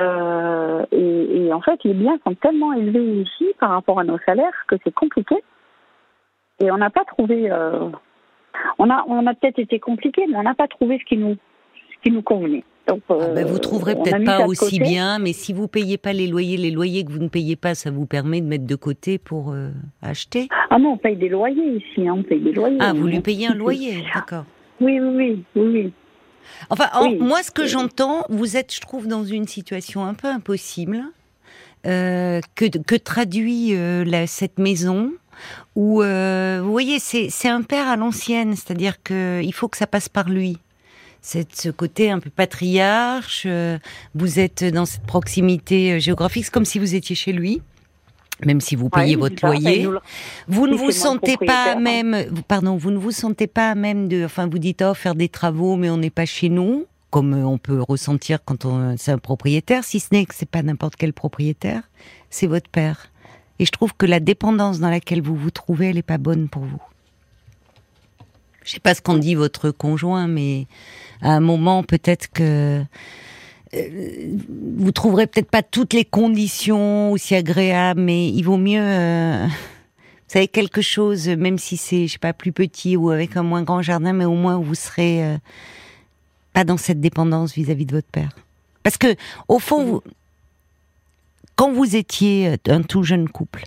Euh, 0.00 0.84
et, 0.92 1.52
en 1.52 1.60
fait, 1.60 1.78
les 1.84 1.94
biens 1.94 2.18
sont 2.26 2.34
tellement 2.34 2.72
élevés 2.72 3.22
ici 3.22 3.46
par 3.58 3.70
rapport 3.70 4.00
à 4.00 4.04
nos 4.04 4.18
salaires 4.26 4.64
que 4.66 4.76
c'est 4.82 4.94
compliqué. 4.94 5.36
Et 6.58 6.70
on 6.70 6.78
n'a 6.78 6.90
pas 6.90 7.04
trouvé. 7.04 7.50
Euh, 7.50 7.90
on 8.78 8.90
a, 8.90 9.04
on 9.08 9.26
a 9.26 9.34
peut-être 9.34 9.58
été 9.58 9.78
compliqué, 9.78 10.22
mais 10.28 10.36
on 10.36 10.42
n'a 10.42 10.54
pas 10.54 10.68
trouvé 10.68 10.98
ce 10.98 11.04
qui 11.04 11.16
nous, 11.16 11.36
ce 11.74 12.02
qui 12.02 12.10
nous 12.10 12.22
convenait. 12.22 12.64
Donc, 12.88 13.02
ah 13.08 13.14
ben, 13.34 13.46
vous 13.46 13.58
trouverez 13.58 13.94
peut-être 13.94 14.24
pas 14.24 14.46
aussi 14.46 14.80
bien, 14.80 15.18
mais 15.18 15.32
si 15.32 15.52
vous 15.52 15.68
payez 15.68 15.98
pas 15.98 16.12
les 16.12 16.26
loyers, 16.26 16.56
les 16.56 16.70
loyers 16.70 17.04
que 17.04 17.12
vous 17.12 17.18
ne 17.18 17.28
payez 17.28 17.54
pas, 17.54 17.74
ça 17.74 17.90
vous 17.90 18.06
permet 18.06 18.40
de 18.40 18.46
mettre 18.46 18.66
de 18.66 18.74
côté 18.74 19.18
pour 19.18 19.52
euh, 19.52 19.70
acheter? 20.02 20.48
Ah 20.70 20.78
non, 20.78 20.92
on 20.92 20.96
paye 20.96 21.16
des 21.16 21.28
loyers 21.28 21.76
ici, 21.76 22.08
hein, 22.08 22.14
on 22.16 22.22
paye 22.22 22.40
des 22.40 22.52
loyers. 22.52 22.78
Ah, 22.80 22.92
vous 22.92 23.06
lui 23.06 23.20
payez 23.20 23.46
un 23.46 23.54
loyer, 23.54 24.04
d'accord. 24.14 24.44
Oui, 24.80 24.98
oui, 24.98 25.44
oui, 25.54 25.62
oui. 25.62 25.92
Enfin, 26.70 26.86
moi, 27.20 27.42
ce 27.42 27.50
que 27.50 27.66
j'entends, 27.66 28.24
vous 28.28 28.56
êtes, 28.56 28.74
je 28.74 28.80
trouve, 28.80 29.06
dans 29.06 29.24
une 29.24 29.46
situation 29.46 30.04
un 30.04 30.14
peu 30.14 30.28
impossible. 30.28 31.02
Euh, 31.86 32.40
que, 32.56 32.66
que 32.66 32.94
traduit 32.94 33.74
euh, 33.74 34.04
cette 34.26 34.58
maison 34.58 35.12
où, 35.76 36.02
euh, 36.02 36.60
vous 36.62 36.70
voyez, 36.70 36.98
c'est 36.98 37.48
un 37.48 37.62
père 37.62 37.88
à 37.88 37.96
l'ancienne, 37.96 38.56
c'est-à-dire 38.56 39.02
qu'il 39.02 39.52
faut 39.54 39.68
que 39.68 39.76
ça 39.76 39.86
passe 39.86 40.08
par 40.08 40.28
lui. 40.28 40.58
C'est 41.22 41.54
ce 41.54 41.68
côté 41.68 42.10
un 42.10 42.18
peu 42.18 42.30
patriarche, 42.30 43.44
euh, 43.46 43.78
vous 44.14 44.38
êtes 44.38 44.64
dans 44.64 44.86
cette 44.86 45.02
proximité 45.02 45.92
euh, 45.92 45.98
géographique, 45.98 46.46
c'est 46.46 46.50
comme 46.50 46.64
si 46.64 46.78
vous 46.78 46.94
étiez 46.94 47.14
chez 47.14 47.32
lui 47.32 47.60
même 48.46 48.62
si 48.62 48.74
vous 48.74 48.88
payez 48.88 49.16
votre 49.16 49.44
loyer, 49.44 49.86
vous 50.48 50.66
ne 50.66 50.74
vous 50.74 50.92
sentez 50.92 51.36
pas 51.36 51.74
même, 51.74 52.24
pardon, 52.48 52.76
vous 52.76 52.90
ne 52.90 52.96
vous 52.96 53.10
sentez 53.10 53.46
pas 53.46 53.74
même 53.74 54.08
de, 54.08 54.24
enfin, 54.24 54.48
vous 54.48 54.58
dites 54.58 54.82
oh 54.82 54.94
faire 54.94 55.14
des 55.14 55.28
travaux, 55.28 55.76
mais 55.76 55.90
on 55.90 55.98
n'est 55.98 56.08
pas 56.08 56.24
chez 56.24 56.48
nous, 56.48 56.86
comme 57.10 57.34
on 57.34 57.58
peut 57.58 57.82
ressentir 57.86 58.38
quand 58.44 58.64
on 58.64 58.96
c'est 58.96 59.12
un 59.12 59.18
propriétaire, 59.18 59.84
si 59.84 60.00
ce 60.00 60.08
n'est 60.12 60.24
que 60.24 60.34
c'est 60.34 60.48
pas 60.48 60.62
n'importe 60.62 60.96
quel 60.96 61.12
propriétaire, 61.12 61.82
c'est 62.30 62.46
votre 62.46 62.70
père. 62.70 63.10
Et 63.60 63.66
je 63.66 63.70
trouve 63.72 63.92
que 63.92 64.06
la 64.06 64.20
dépendance 64.20 64.80
dans 64.80 64.88
laquelle 64.88 65.20
vous 65.20 65.36
vous 65.36 65.50
trouvez, 65.50 65.90
elle 65.90 65.96
n'est 65.96 66.02
pas 66.02 66.16
bonne 66.16 66.48
pour 66.48 66.62
vous. 66.62 66.80
Je 68.64 68.72
sais 68.72 68.80
pas 68.80 68.94
ce 68.94 69.02
qu'en 69.02 69.18
dit 69.18 69.34
votre 69.34 69.70
conjoint, 69.70 70.28
mais 70.28 70.66
à 71.20 71.32
un 71.32 71.40
moment, 71.40 71.82
peut-être 71.82 72.32
que 72.32 72.82
euh, 73.74 74.36
vous 74.48 74.92
trouverez 74.92 75.26
peut-être 75.26 75.50
pas 75.50 75.62
toutes 75.62 75.92
les 75.92 76.06
conditions 76.06 77.12
aussi 77.12 77.34
agréables, 77.34 78.00
mais 78.00 78.28
il 78.28 78.42
vaut 78.44 78.56
mieux, 78.56 78.80
euh, 78.80 79.46
vous 79.46 80.28
savez, 80.28 80.48
quelque 80.48 80.80
chose, 80.80 81.28
même 81.28 81.58
si 81.58 81.76
c'est, 81.76 82.06
je 82.06 82.12
sais 82.12 82.18
pas, 82.18 82.32
plus 82.32 82.52
petit 82.52 82.96
ou 82.96 83.10
avec 83.10 83.36
un 83.36 83.42
moins 83.42 83.62
grand 83.62 83.82
jardin, 83.82 84.14
mais 84.14 84.24
au 84.24 84.36
moins 84.36 84.58
vous 84.58 84.74
serez 84.74 85.22
euh, 85.22 85.36
pas 86.54 86.64
dans 86.64 86.78
cette 86.78 87.00
dépendance 87.00 87.52
vis-à-vis 87.52 87.84
de 87.84 87.94
votre 87.94 88.08
père. 88.08 88.30
Parce 88.84 88.96
que, 88.96 89.14
au 89.48 89.58
fond, 89.58 89.84
vous, 89.84 90.02
quand 91.60 91.72
vous 91.72 91.94
étiez 91.94 92.48
euh, 92.48 92.56
un 92.68 92.80
tout 92.80 93.02
jeune 93.02 93.28
couple, 93.28 93.64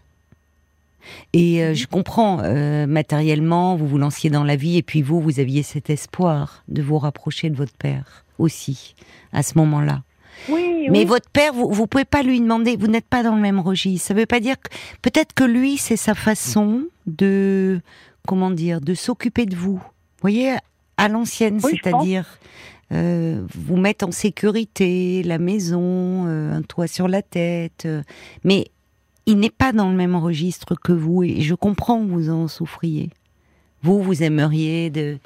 et 1.31 1.63
euh, 1.63 1.75
je 1.75 1.85
comprends, 1.85 2.39
euh, 2.41 2.87
matériellement, 2.87 3.75
vous 3.75 3.87
vous 3.87 3.99
lanciez 3.99 4.31
dans 4.31 4.43
la 4.43 4.55
vie, 4.55 4.77
et 4.77 4.81
puis 4.81 5.03
vous, 5.03 5.21
vous 5.21 5.39
aviez 5.39 5.61
cet 5.61 5.91
espoir 5.91 6.63
de 6.69 6.81
vous 6.81 6.97
rapprocher 6.97 7.51
de 7.51 7.55
votre 7.55 7.73
père 7.73 8.25
aussi, 8.39 8.95
à 9.31 9.43
ce 9.43 9.59
moment-là. 9.59 10.01
Oui, 10.49 10.87
Mais 10.89 11.05
votre 11.05 11.29
père, 11.29 11.53
vous 11.53 11.69
ne 11.69 11.85
pouvez 11.85 12.03
pas 12.03 12.23
lui 12.23 12.41
demander, 12.41 12.77
vous 12.77 12.87
n'êtes 12.87 13.05
pas 13.05 13.21
dans 13.21 13.35
le 13.35 13.41
même 13.41 13.59
registre. 13.59 14.07
Ça 14.07 14.15
ne 14.15 14.21
veut 14.21 14.25
pas 14.25 14.39
dire 14.39 14.55
que, 14.59 14.69
peut-être 15.03 15.33
que 15.33 15.43
lui, 15.43 15.77
c'est 15.77 15.95
sa 15.95 16.15
façon 16.15 16.85
de, 17.05 17.79
comment 18.27 18.49
dire, 18.49 18.81
de 18.81 18.95
s'occuper 18.95 19.45
de 19.45 19.55
vous. 19.55 19.75
Vous 19.75 20.21
voyez, 20.23 20.55
à 20.97 21.09
l'ancienne, 21.09 21.59
c'est-à-dire 21.59 22.39
euh, 22.91 23.43
vous 23.55 23.77
mettre 23.77 24.07
en 24.07 24.11
sécurité, 24.11 25.23
la 25.23 25.39
maison, 25.39 26.27
euh, 26.27 26.53
un 26.53 26.61
toit 26.61 26.87
sur 26.87 27.07
la 27.07 27.21
tête. 27.21 27.83
Euh, 27.85 28.03
mais 28.43 28.67
il 29.25 29.39
n'est 29.39 29.49
pas 29.49 29.71
dans 29.71 29.89
le 29.89 29.95
même 29.95 30.15
registre 30.15 30.75
que 30.75 30.91
vous 30.91 31.23
et 31.23 31.41
je 31.41 31.55
comprends 31.55 32.03
que 32.03 32.11
vous 32.11 32.29
en 32.29 32.47
souffriez. 32.47 33.09
Vous, 33.81 34.01
vous 34.01 34.23
aimeriez 34.23 34.89
de, 34.89 35.17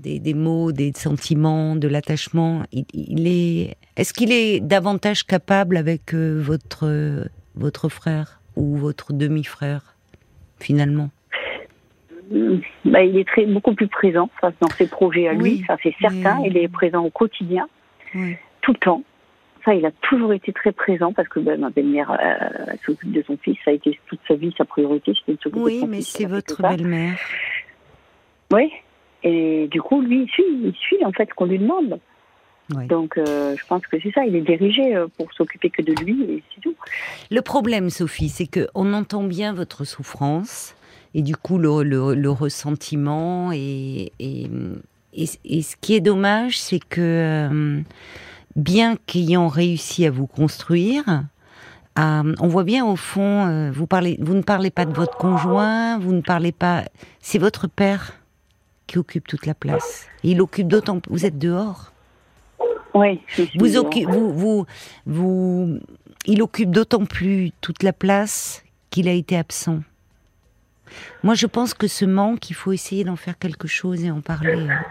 des, 0.00 0.34
mots, 0.34 0.72
des 0.72 0.92
sentiments, 0.94 1.76
de 1.76 1.88
l'attachement. 1.88 2.62
Il, 2.72 3.26
est. 3.26 3.76
Est-ce 3.96 4.12
qu'il 4.12 4.32
est 4.32 4.60
davantage 4.60 5.24
capable 5.24 5.76
avec 5.76 6.14
votre 6.14 7.28
votre 7.56 7.88
frère 7.88 8.40
ou 8.54 8.76
votre 8.76 9.12
demi-frère 9.12 9.96
finalement? 10.60 11.10
Bah, 12.84 13.02
il 13.02 13.18
est 13.18 13.26
très, 13.26 13.46
beaucoup 13.46 13.74
plus 13.74 13.88
présent 13.88 14.30
dans 14.60 14.68
ses 14.68 14.86
projets 14.86 15.28
à 15.28 15.32
lui, 15.32 15.64
ça 15.66 15.76
c'est 15.82 15.94
certain. 16.00 16.40
Il 16.44 16.56
est 16.56 16.68
présent 16.68 17.04
au 17.04 17.10
quotidien, 17.10 17.68
tout 18.12 18.72
le 18.72 18.78
temps. 18.78 19.02
Ça, 19.64 19.74
il 19.74 19.84
a 19.84 19.90
toujours 20.02 20.32
été 20.32 20.52
très 20.52 20.72
présent 20.72 21.12
parce 21.12 21.28
que 21.28 21.40
bah, 21.40 21.56
ma 21.56 21.68
belle-mère 21.68 22.10
euh, 22.12 22.74
s'occupe 22.86 23.12
de 23.12 23.22
son 23.26 23.36
fils. 23.36 23.56
Ça 23.64 23.72
a 23.72 23.74
été 23.74 23.98
toute 24.06 24.20
sa 24.26 24.34
vie 24.34 24.54
sa 24.56 24.64
priorité, 24.64 25.12
c'était 25.14 25.50
de 25.50 25.58
Oui, 25.58 25.84
mais 25.86 26.00
c'est 26.00 26.26
votre 26.26 26.62
belle-mère. 26.62 27.18
Oui, 28.52 28.70
et 29.22 29.66
du 29.68 29.82
coup, 29.82 30.00
lui, 30.00 30.22
il 30.22 30.28
suit, 30.28 30.44
il 30.64 30.74
suit 30.74 31.04
en 31.04 31.12
fait 31.12 31.28
ce 31.28 31.34
qu'on 31.34 31.46
lui 31.46 31.58
demande. 31.58 31.98
Donc, 32.86 33.16
euh, 33.16 33.56
je 33.56 33.66
pense 33.66 33.86
que 33.86 33.98
c'est 34.02 34.12
ça. 34.12 34.26
Il 34.26 34.36
est 34.36 34.42
dirigé 34.42 34.94
euh, 34.94 35.06
pour 35.16 35.32
s'occuper 35.32 35.70
que 35.70 35.80
de 35.80 35.94
lui 36.04 36.22
et 36.24 36.42
c'est 36.54 36.60
tout. 36.60 36.74
Le 37.30 37.40
problème, 37.40 37.88
Sophie, 37.88 38.28
c'est 38.28 38.46
que 38.46 38.68
on 38.74 38.92
entend 38.92 39.22
bien 39.22 39.54
votre 39.54 39.84
souffrance 39.84 40.76
et 41.14 41.22
du 41.22 41.36
coup 41.36 41.58
le, 41.58 41.82
le, 41.82 42.30
ressentiment 42.30 43.50
et, 43.52 44.12
et, 44.18 44.50
et, 45.14 45.62
ce 45.62 45.76
qui 45.80 45.94
est 45.94 46.00
dommage 46.00 46.58
c'est 46.58 46.80
que 46.80 47.00
euh, 47.00 47.80
bien 48.56 48.96
qu'ayant 49.06 49.48
réussi 49.48 50.06
à 50.06 50.10
vous 50.10 50.26
construire 50.26 51.24
euh, 51.98 52.34
on 52.40 52.48
voit 52.48 52.64
bien 52.64 52.84
au 52.84 52.96
fond 52.96 53.46
euh, 53.46 53.70
vous 53.70 53.86
parlez 53.86 54.18
vous 54.20 54.34
ne 54.34 54.42
parlez 54.42 54.70
pas 54.70 54.84
de 54.84 54.92
votre 54.92 55.16
conjoint 55.16 55.98
vous 55.98 56.12
ne 56.12 56.20
parlez 56.20 56.52
pas 56.52 56.84
c'est 57.20 57.38
votre 57.38 57.68
père 57.68 58.18
qui 58.88 58.98
occupe 58.98 59.28
toute 59.28 59.46
la 59.46 59.54
place. 59.54 60.08
Il 60.24 60.40
occupe 60.40 60.66
d'autant 60.66 61.00
vous 61.08 61.24
êtes 61.24 61.38
dehors. 61.38 61.92
Oui 62.94 63.20
vous, 63.56 63.68
vous 64.08 64.32
vous 64.32 64.66
vous 65.06 65.78
il 66.26 66.42
occupe 66.42 66.70
d'autant 66.70 67.04
plus 67.04 67.52
toute 67.60 67.84
la 67.84 67.92
place 67.92 68.64
qu'il 68.90 69.06
a 69.06 69.12
été 69.12 69.36
absent. 69.36 69.80
Moi, 71.22 71.34
je 71.34 71.46
pense 71.46 71.74
que 71.74 71.86
ce 71.86 72.04
manque, 72.04 72.50
il 72.50 72.54
faut 72.54 72.72
essayer 72.72 73.04
d'en 73.04 73.16
faire 73.16 73.38
quelque 73.38 73.68
chose 73.68 74.04
et 74.04 74.10
en 74.10 74.20
parler. 74.20 74.68
Hein. 74.70 74.84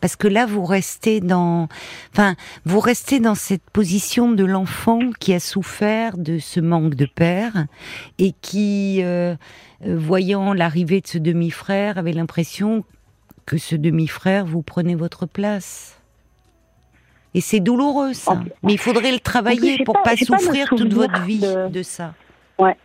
Parce 0.00 0.14
que 0.14 0.28
là, 0.28 0.46
vous 0.46 0.64
restez 0.64 1.20
dans, 1.20 1.68
enfin, 2.12 2.36
vous 2.64 2.78
restez 2.78 3.18
dans 3.18 3.34
cette 3.34 3.68
position 3.70 4.30
de 4.30 4.44
l'enfant 4.44 5.00
qui 5.18 5.34
a 5.34 5.40
souffert 5.40 6.16
de 6.16 6.38
ce 6.38 6.60
manque 6.60 6.94
de 6.94 7.06
père 7.06 7.66
et 8.18 8.32
qui, 8.40 9.02
euh, 9.02 9.34
euh, 9.84 9.96
voyant 9.98 10.52
l'arrivée 10.52 11.00
de 11.00 11.06
ce 11.08 11.18
demi-frère, 11.18 11.98
avait 11.98 12.12
l'impression 12.12 12.84
que 13.44 13.58
ce 13.58 13.74
demi-frère 13.74 14.46
vous 14.46 14.62
prenait 14.62 14.94
votre 14.94 15.26
place. 15.26 16.00
Et 17.34 17.40
c'est 17.40 17.60
douloureux, 17.60 18.14
ça. 18.14 18.40
Mais 18.62 18.74
il 18.74 18.78
faudrait 18.78 19.12
le 19.12 19.20
travailler 19.20 19.84
pour 19.84 19.94
pas, 19.94 20.14
pas 20.14 20.16
souffrir 20.16 20.68
toute 20.68 20.92
votre 20.92 21.20
vie 21.22 21.44
de, 21.70 21.82
ça. 21.82 22.14
Ouais. 22.58 22.76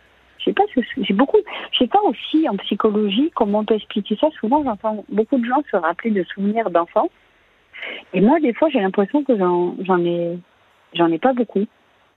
Je 0.44 0.50
sais 0.50 0.54
pas, 0.54 0.64
j'ai 0.98 1.14
beaucoup. 1.14 1.38
Je 1.72 1.78
sais 1.78 1.86
pas 1.86 2.00
aussi 2.02 2.48
en 2.48 2.56
psychologie 2.58 3.30
comment 3.34 3.60
on 3.60 3.64
peut 3.64 3.74
expliquer 3.74 4.16
ça. 4.20 4.28
Souvent, 4.40 4.62
j'entends 4.62 5.04
beaucoup 5.08 5.38
de 5.38 5.44
gens 5.44 5.62
se 5.70 5.76
rappeler 5.76 6.10
de 6.10 6.22
souvenirs 6.24 6.70
d'enfants. 6.70 7.08
Et 8.12 8.20
moi, 8.20 8.40
des 8.40 8.52
fois, 8.52 8.68
j'ai 8.68 8.80
l'impression 8.80 9.24
que 9.24 9.36
j'en 9.38 10.04
ai, 10.04 10.38
j'en 10.94 11.10
ai 11.10 11.18
pas 11.18 11.32
beaucoup. 11.32 11.64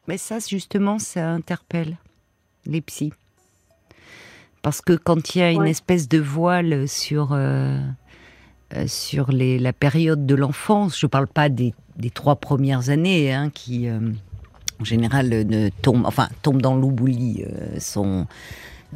Mais 0.08 0.18
ça, 0.18 0.38
justement, 0.40 1.00
ça 1.00 1.30
interpelle 1.30 1.96
les 2.66 2.82
psys. 2.82 3.13
Parce 4.62 4.82
que 4.82 4.94
quand 4.94 5.36
il 5.36 5.40
y 5.40 5.42
a 5.42 5.52
une 5.52 5.68
espèce 5.68 6.10
de 6.10 6.18
voile 6.18 6.88
sur, 6.88 7.32
euh, 7.32 7.78
euh, 8.76 8.88
sur 8.88 9.32
les, 9.32 9.60
la 9.60 9.72
période 9.72 10.26
de 10.26 10.36
l'enfance, 10.36 11.00
je 11.00 11.06
ne 11.06 11.10
parle 11.10 11.28
pas 11.28 11.48
des, 11.48 11.74
des, 11.96 12.10
trois 12.10 12.36
premières 12.36 12.90
années, 12.90 13.34
hein, 13.34 13.50
qui 13.50 13.88
euh, 13.88 14.00
en 14.80 14.84
général 14.84 15.30
ne 15.30 15.70
tombent, 15.82 16.06
enfin, 16.06 16.30
tombent 16.42 16.62
dans 16.62 16.76
l'oubli, 16.76 17.44
sont 17.80 18.28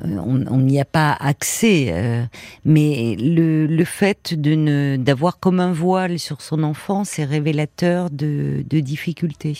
on 0.03 0.57
n'y 0.57 0.79
a 0.79 0.85
pas 0.85 1.11
accès. 1.19 2.27
mais 2.63 3.17
le, 3.19 3.65
le 3.65 3.83
fait 3.83 4.33
de 4.39 4.55
ne 4.55 4.95
d'avoir 4.95 5.39
comme 5.39 5.59
un 5.59 5.73
voile 5.73 6.17
sur 6.17 6.41
son 6.41 6.63
enfant, 6.63 7.03
c'est 7.03 7.25
révélateur 7.25 8.09
de, 8.09 8.63
de 8.69 8.79
difficultés 8.79 9.57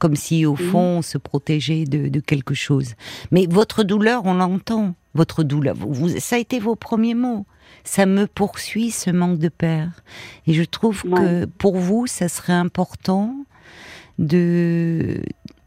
comme 0.00 0.16
si 0.16 0.46
au 0.46 0.56
fond 0.56 0.98
on 0.98 1.02
se 1.02 1.18
protégeait 1.18 1.84
de, 1.84 2.08
de, 2.08 2.20
quelque 2.20 2.54
chose. 2.54 2.94
Mais 3.30 3.46
votre 3.48 3.84
douleur, 3.84 4.22
on 4.24 4.34
l'entend 4.34 4.94
votre 5.14 5.42
douleur. 5.42 5.76
Vous, 5.76 6.18
ça 6.18 6.36
a 6.36 6.38
été 6.38 6.58
vos 6.58 6.74
premiers 6.74 7.14
mots. 7.14 7.46
Ça 7.84 8.06
me 8.06 8.26
poursuit 8.26 8.90
ce 8.90 9.10
manque 9.10 9.38
de 9.38 9.48
père. 9.48 10.02
Et 10.46 10.54
je 10.54 10.62
trouve 10.62 11.02
que 11.02 11.44
pour 11.44 11.76
vous, 11.76 12.06
ça 12.06 12.28
serait 12.28 12.54
important 12.54 13.36
de, 14.20 15.20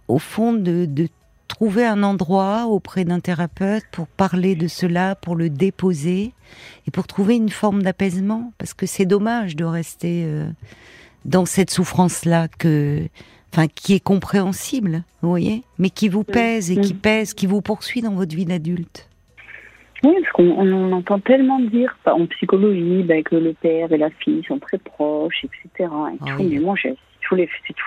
au 0.07 0.19
fond, 0.19 0.53
de, 0.53 0.85
de 0.85 1.07
trouver 1.49 1.85
un 1.85 2.03
endroit 2.03 2.65
auprès 2.67 3.03
d'un 3.03 3.19
thérapeute 3.19 3.83
pour 3.91 4.07
parler 4.07 4.55
de 4.55 4.67
cela, 4.67 5.15
pour 5.15 5.35
le 5.35 5.49
déposer 5.49 6.31
et 6.87 6.91
pour 6.91 7.07
trouver 7.07 7.35
une 7.35 7.49
forme 7.49 7.83
d'apaisement. 7.83 8.53
Parce 8.57 8.73
que 8.73 8.85
c'est 8.85 9.05
dommage 9.05 9.55
de 9.55 9.65
rester 9.65 10.23
euh, 10.25 10.45
dans 11.25 11.45
cette 11.45 11.69
souffrance-là 11.69 12.47
que 12.47 13.01
enfin 13.51 13.67
qui 13.67 13.93
est 13.93 14.03
compréhensible, 14.03 15.03
vous 15.21 15.29
voyez, 15.29 15.63
mais 15.77 15.89
qui 15.89 16.09
vous 16.09 16.23
pèse 16.23 16.71
et 16.71 16.79
qui 16.79 16.93
pèse, 16.93 17.33
qui 17.33 17.45
vous 17.45 17.61
poursuit 17.61 18.01
dans 18.01 18.13
votre 18.13 18.35
vie 18.35 18.45
d'adulte. 18.45 19.09
Oui, 20.03 20.15
parce 20.21 20.33
qu'on 20.33 20.91
entend 20.91 21.19
tellement 21.19 21.59
dire 21.59 21.95
en 22.05 22.25
psychologie 22.25 23.03
ben, 23.03 23.23
que 23.23 23.35
le 23.35 23.53
père 23.53 23.91
et 23.91 23.97
la 23.97 24.09
fille 24.09 24.43
sont 24.47 24.59
très 24.59 24.77
proches, 24.79 25.45
etc. 25.45 25.89
Et 26.39 26.43
mais 26.43 26.59
moi, 26.59 26.75
c'est 26.81 26.95
tout 27.29 27.35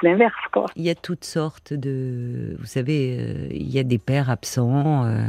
l'inverse, 0.03 0.35
quoi. 0.53 0.66
Il 0.77 0.83
y 0.83 0.90
a 0.90 0.94
toutes 0.94 1.25
sortes 1.25 1.72
de, 1.72 2.57
vous 2.59 2.66
savez, 2.66 3.18
euh, 3.18 3.49
il 3.51 3.70
y 3.70 3.79
a 3.79 3.83
des 3.83 3.99
pères 3.99 4.31
absents, 4.31 5.05
euh, 5.05 5.22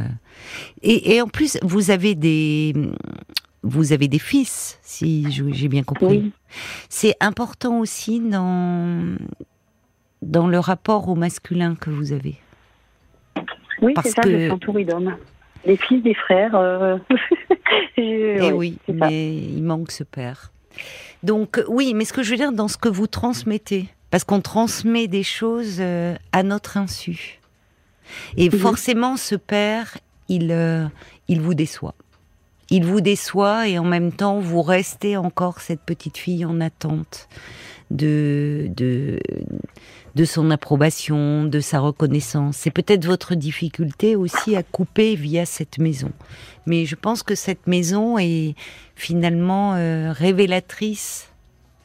et, 0.82 1.16
et, 1.16 1.22
en 1.22 1.28
plus, 1.28 1.58
vous 1.62 1.92
avez 1.92 2.16
des, 2.16 2.74
vous 3.64 3.94
avez 3.94 4.08
des 4.08 4.20
fils, 4.20 4.80
si 4.82 5.26
j'ai 5.32 5.68
bien 5.68 5.84
compris. 5.84 6.08
Oui. 6.08 6.32
C'est 6.90 7.16
important 7.20 7.80
aussi 7.80 8.20
dans 8.20 9.18
dans 10.24 10.48
le 10.48 10.58
rapport 10.58 11.10
au 11.10 11.16
masculin 11.16 11.76
que 11.76 11.92
vous 11.92 12.12
avez. 12.12 12.36
Oui, 13.82 13.94
c'est 14.02 14.10
ça, 14.10 14.22
que... 14.24 14.50
je 14.50 14.84
d'hommes 14.84 15.16
les 15.68 15.78
fils 15.78 16.02
des 16.02 16.14
frères. 16.14 16.56
Euh... 16.56 16.98
Eh 18.00 18.52
oui, 18.52 18.78
mais 18.88 19.36
il 19.36 19.64
manque 19.64 19.92
ce 19.92 20.04
père. 20.04 20.52
Donc 21.24 21.62
oui, 21.68 21.94
mais 21.96 22.06
ce 22.06 22.14
que 22.14 22.22
je 22.22 22.30
veux 22.32 22.38
dire 22.38 22.52
dans 22.52 22.68
ce 22.68 22.78
que 22.78 22.90
vous 22.90 23.08
transmettez, 23.08 23.90
parce 24.18 24.24
qu'on 24.24 24.42
transmet 24.42 25.08
des 25.08 25.22
choses 25.22 25.76
euh, 25.78 26.16
à 26.32 26.42
notre 26.42 26.78
insu. 26.78 27.40
Et 28.36 28.50
mhm. 28.50 28.58
forcément, 28.58 29.16
ce 29.16 29.36
père, 29.36 30.00
il, 30.28 30.52
euh, 30.52 30.88
il 31.28 31.40
vous 31.40 31.54
déçoit. 31.54 31.94
Il 32.72 32.84
vous 32.84 33.00
déçoit 33.00 33.68
et 33.68 33.78
en 33.78 33.84
même 33.84 34.12
temps, 34.12 34.40
vous 34.40 34.64
restez 34.64 35.18
encore 35.18 35.62
cette 35.62 35.82
petite 35.82 36.18
fille 36.18 36.46
en 36.46 36.62
attente 36.62 37.30
de, 37.92 38.72
de, 38.76 39.20
de 40.16 40.26
son 40.26 40.50
approbation, 40.50 41.44
de 41.44 41.60
sa 41.60 41.80
reconnaissance. 41.80 42.58
C'est 42.58 42.72
peut-être 42.72 43.06
votre 43.06 43.36
difficulté 43.36 44.16
aussi 44.16 44.56
à 44.56 44.64
couper 44.64 45.14
via 45.14 45.46
cette 45.46 45.78
maison. 45.78 46.10
Mais 46.66 46.88
je 46.88 46.96
pense 46.96 47.22
que 47.22 47.36
cette 47.36 47.68
maison 47.68 48.18
est 48.18 48.56
finalement 48.96 49.76
euh, 49.76 50.12
révélatrice 50.12 51.27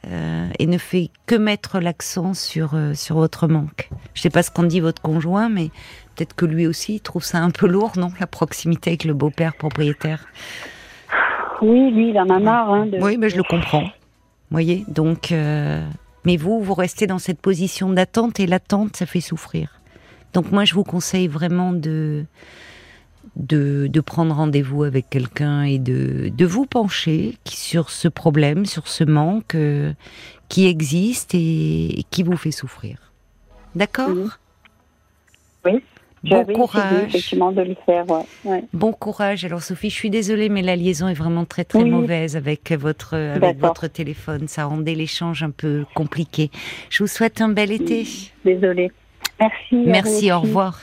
euh, 0.06 0.48
et 0.58 0.66
ne 0.66 0.78
fait 0.78 1.10
que 1.26 1.34
mettre 1.34 1.78
l'accent 1.78 2.34
sur, 2.34 2.74
euh, 2.74 2.94
sur 2.94 3.16
votre 3.16 3.46
manque. 3.46 3.88
Je 4.14 4.20
ne 4.20 4.22
sais 4.22 4.30
pas 4.30 4.42
ce 4.42 4.50
qu'en 4.50 4.64
dit 4.64 4.80
votre 4.80 5.00
conjoint, 5.00 5.48
mais 5.48 5.70
peut-être 6.14 6.34
que 6.34 6.44
lui 6.44 6.66
aussi 6.66 7.00
trouve 7.00 7.24
ça 7.24 7.38
un 7.38 7.50
peu 7.50 7.66
lourd, 7.66 7.92
non 7.96 8.10
La 8.20 8.26
proximité 8.26 8.90
avec 8.90 9.04
le 9.04 9.14
beau-père 9.14 9.54
propriétaire? 9.54 10.26
Oui, 11.60 11.90
lui, 11.92 12.10
il 12.10 12.18
en 12.18 12.28
a 12.28 12.40
marre. 12.40 12.70
Hein, 12.72 12.88
oui, 13.00 13.16
mais 13.16 13.30
je 13.30 13.36
le 13.36 13.44
comprends. 13.44 13.84
Vous 13.84 13.90
voyez 14.50 14.84
Donc, 14.88 15.32
mais 16.24 16.36
vous, 16.36 16.60
vous 16.60 16.74
restez 16.74 17.06
dans 17.06 17.20
cette 17.20 17.40
position 17.40 17.90
d'attente 17.90 18.40
et 18.40 18.46
l'attente, 18.46 18.96
ça 18.96 19.06
fait 19.06 19.20
souffrir. 19.20 19.80
Donc 20.32 20.50
moi, 20.50 20.64
je 20.64 20.74
vous 20.74 20.84
conseille 20.84 21.28
vraiment 21.28 21.72
de 21.72 22.24
de, 23.36 23.86
de 23.86 24.00
prendre 24.00 24.34
rendez-vous 24.34 24.84
avec 24.84 25.08
quelqu'un 25.08 25.62
et 25.62 25.78
de, 25.78 26.28
de 26.28 26.46
vous 26.46 26.66
pencher 26.66 27.38
sur 27.46 27.90
ce 27.90 28.08
problème, 28.08 28.66
sur 28.66 28.88
ce 28.88 29.04
manque 29.04 29.54
euh, 29.54 29.92
qui 30.48 30.66
existe 30.66 31.34
et, 31.34 32.04
qui 32.10 32.22
vous 32.22 32.36
fait 32.36 32.50
souffrir. 32.50 33.12
D'accord 33.74 34.38
Oui. 35.64 35.82
Bon 36.24 36.44
courage. 36.44 37.08
Effectivement, 37.08 37.50
de 37.50 37.62
le 37.62 37.76
faire. 37.84 38.04
Bon 38.72 38.92
courage. 38.92 39.44
Alors 39.44 39.60
Sophie, 39.60 39.90
je 39.90 39.96
suis 39.96 40.10
désolée, 40.10 40.48
mais 40.48 40.62
la 40.62 40.76
liaison 40.76 41.08
est 41.08 41.14
vraiment 41.14 41.44
très 41.44 41.64
très 41.64 41.84
mauvaise 41.84 42.36
avec 42.36 42.70
votre 42.70 43.16
avec 43.16 43.58
votre 43.58 43.88
téléphone. 43.88 44.46
Ça 44.46 44.66
rendait 44.66 44.94
l'échange 44.94 45.42
un 45.42 45.50
peu 45.50 45.84
compliqué. 45.96 46.52
Je 46.90 47.02
vous 47.02 47.08
souhaite 47.08 47.40
un 47.40 47.48
bel 47.48 47.72
été. 47.72 48.06
Désolée. 48.44 48.92
Merci. 49.40 49.76
Merci. 49.84 50.30
Au 50.30 50.42
revoir. 50.42 50.82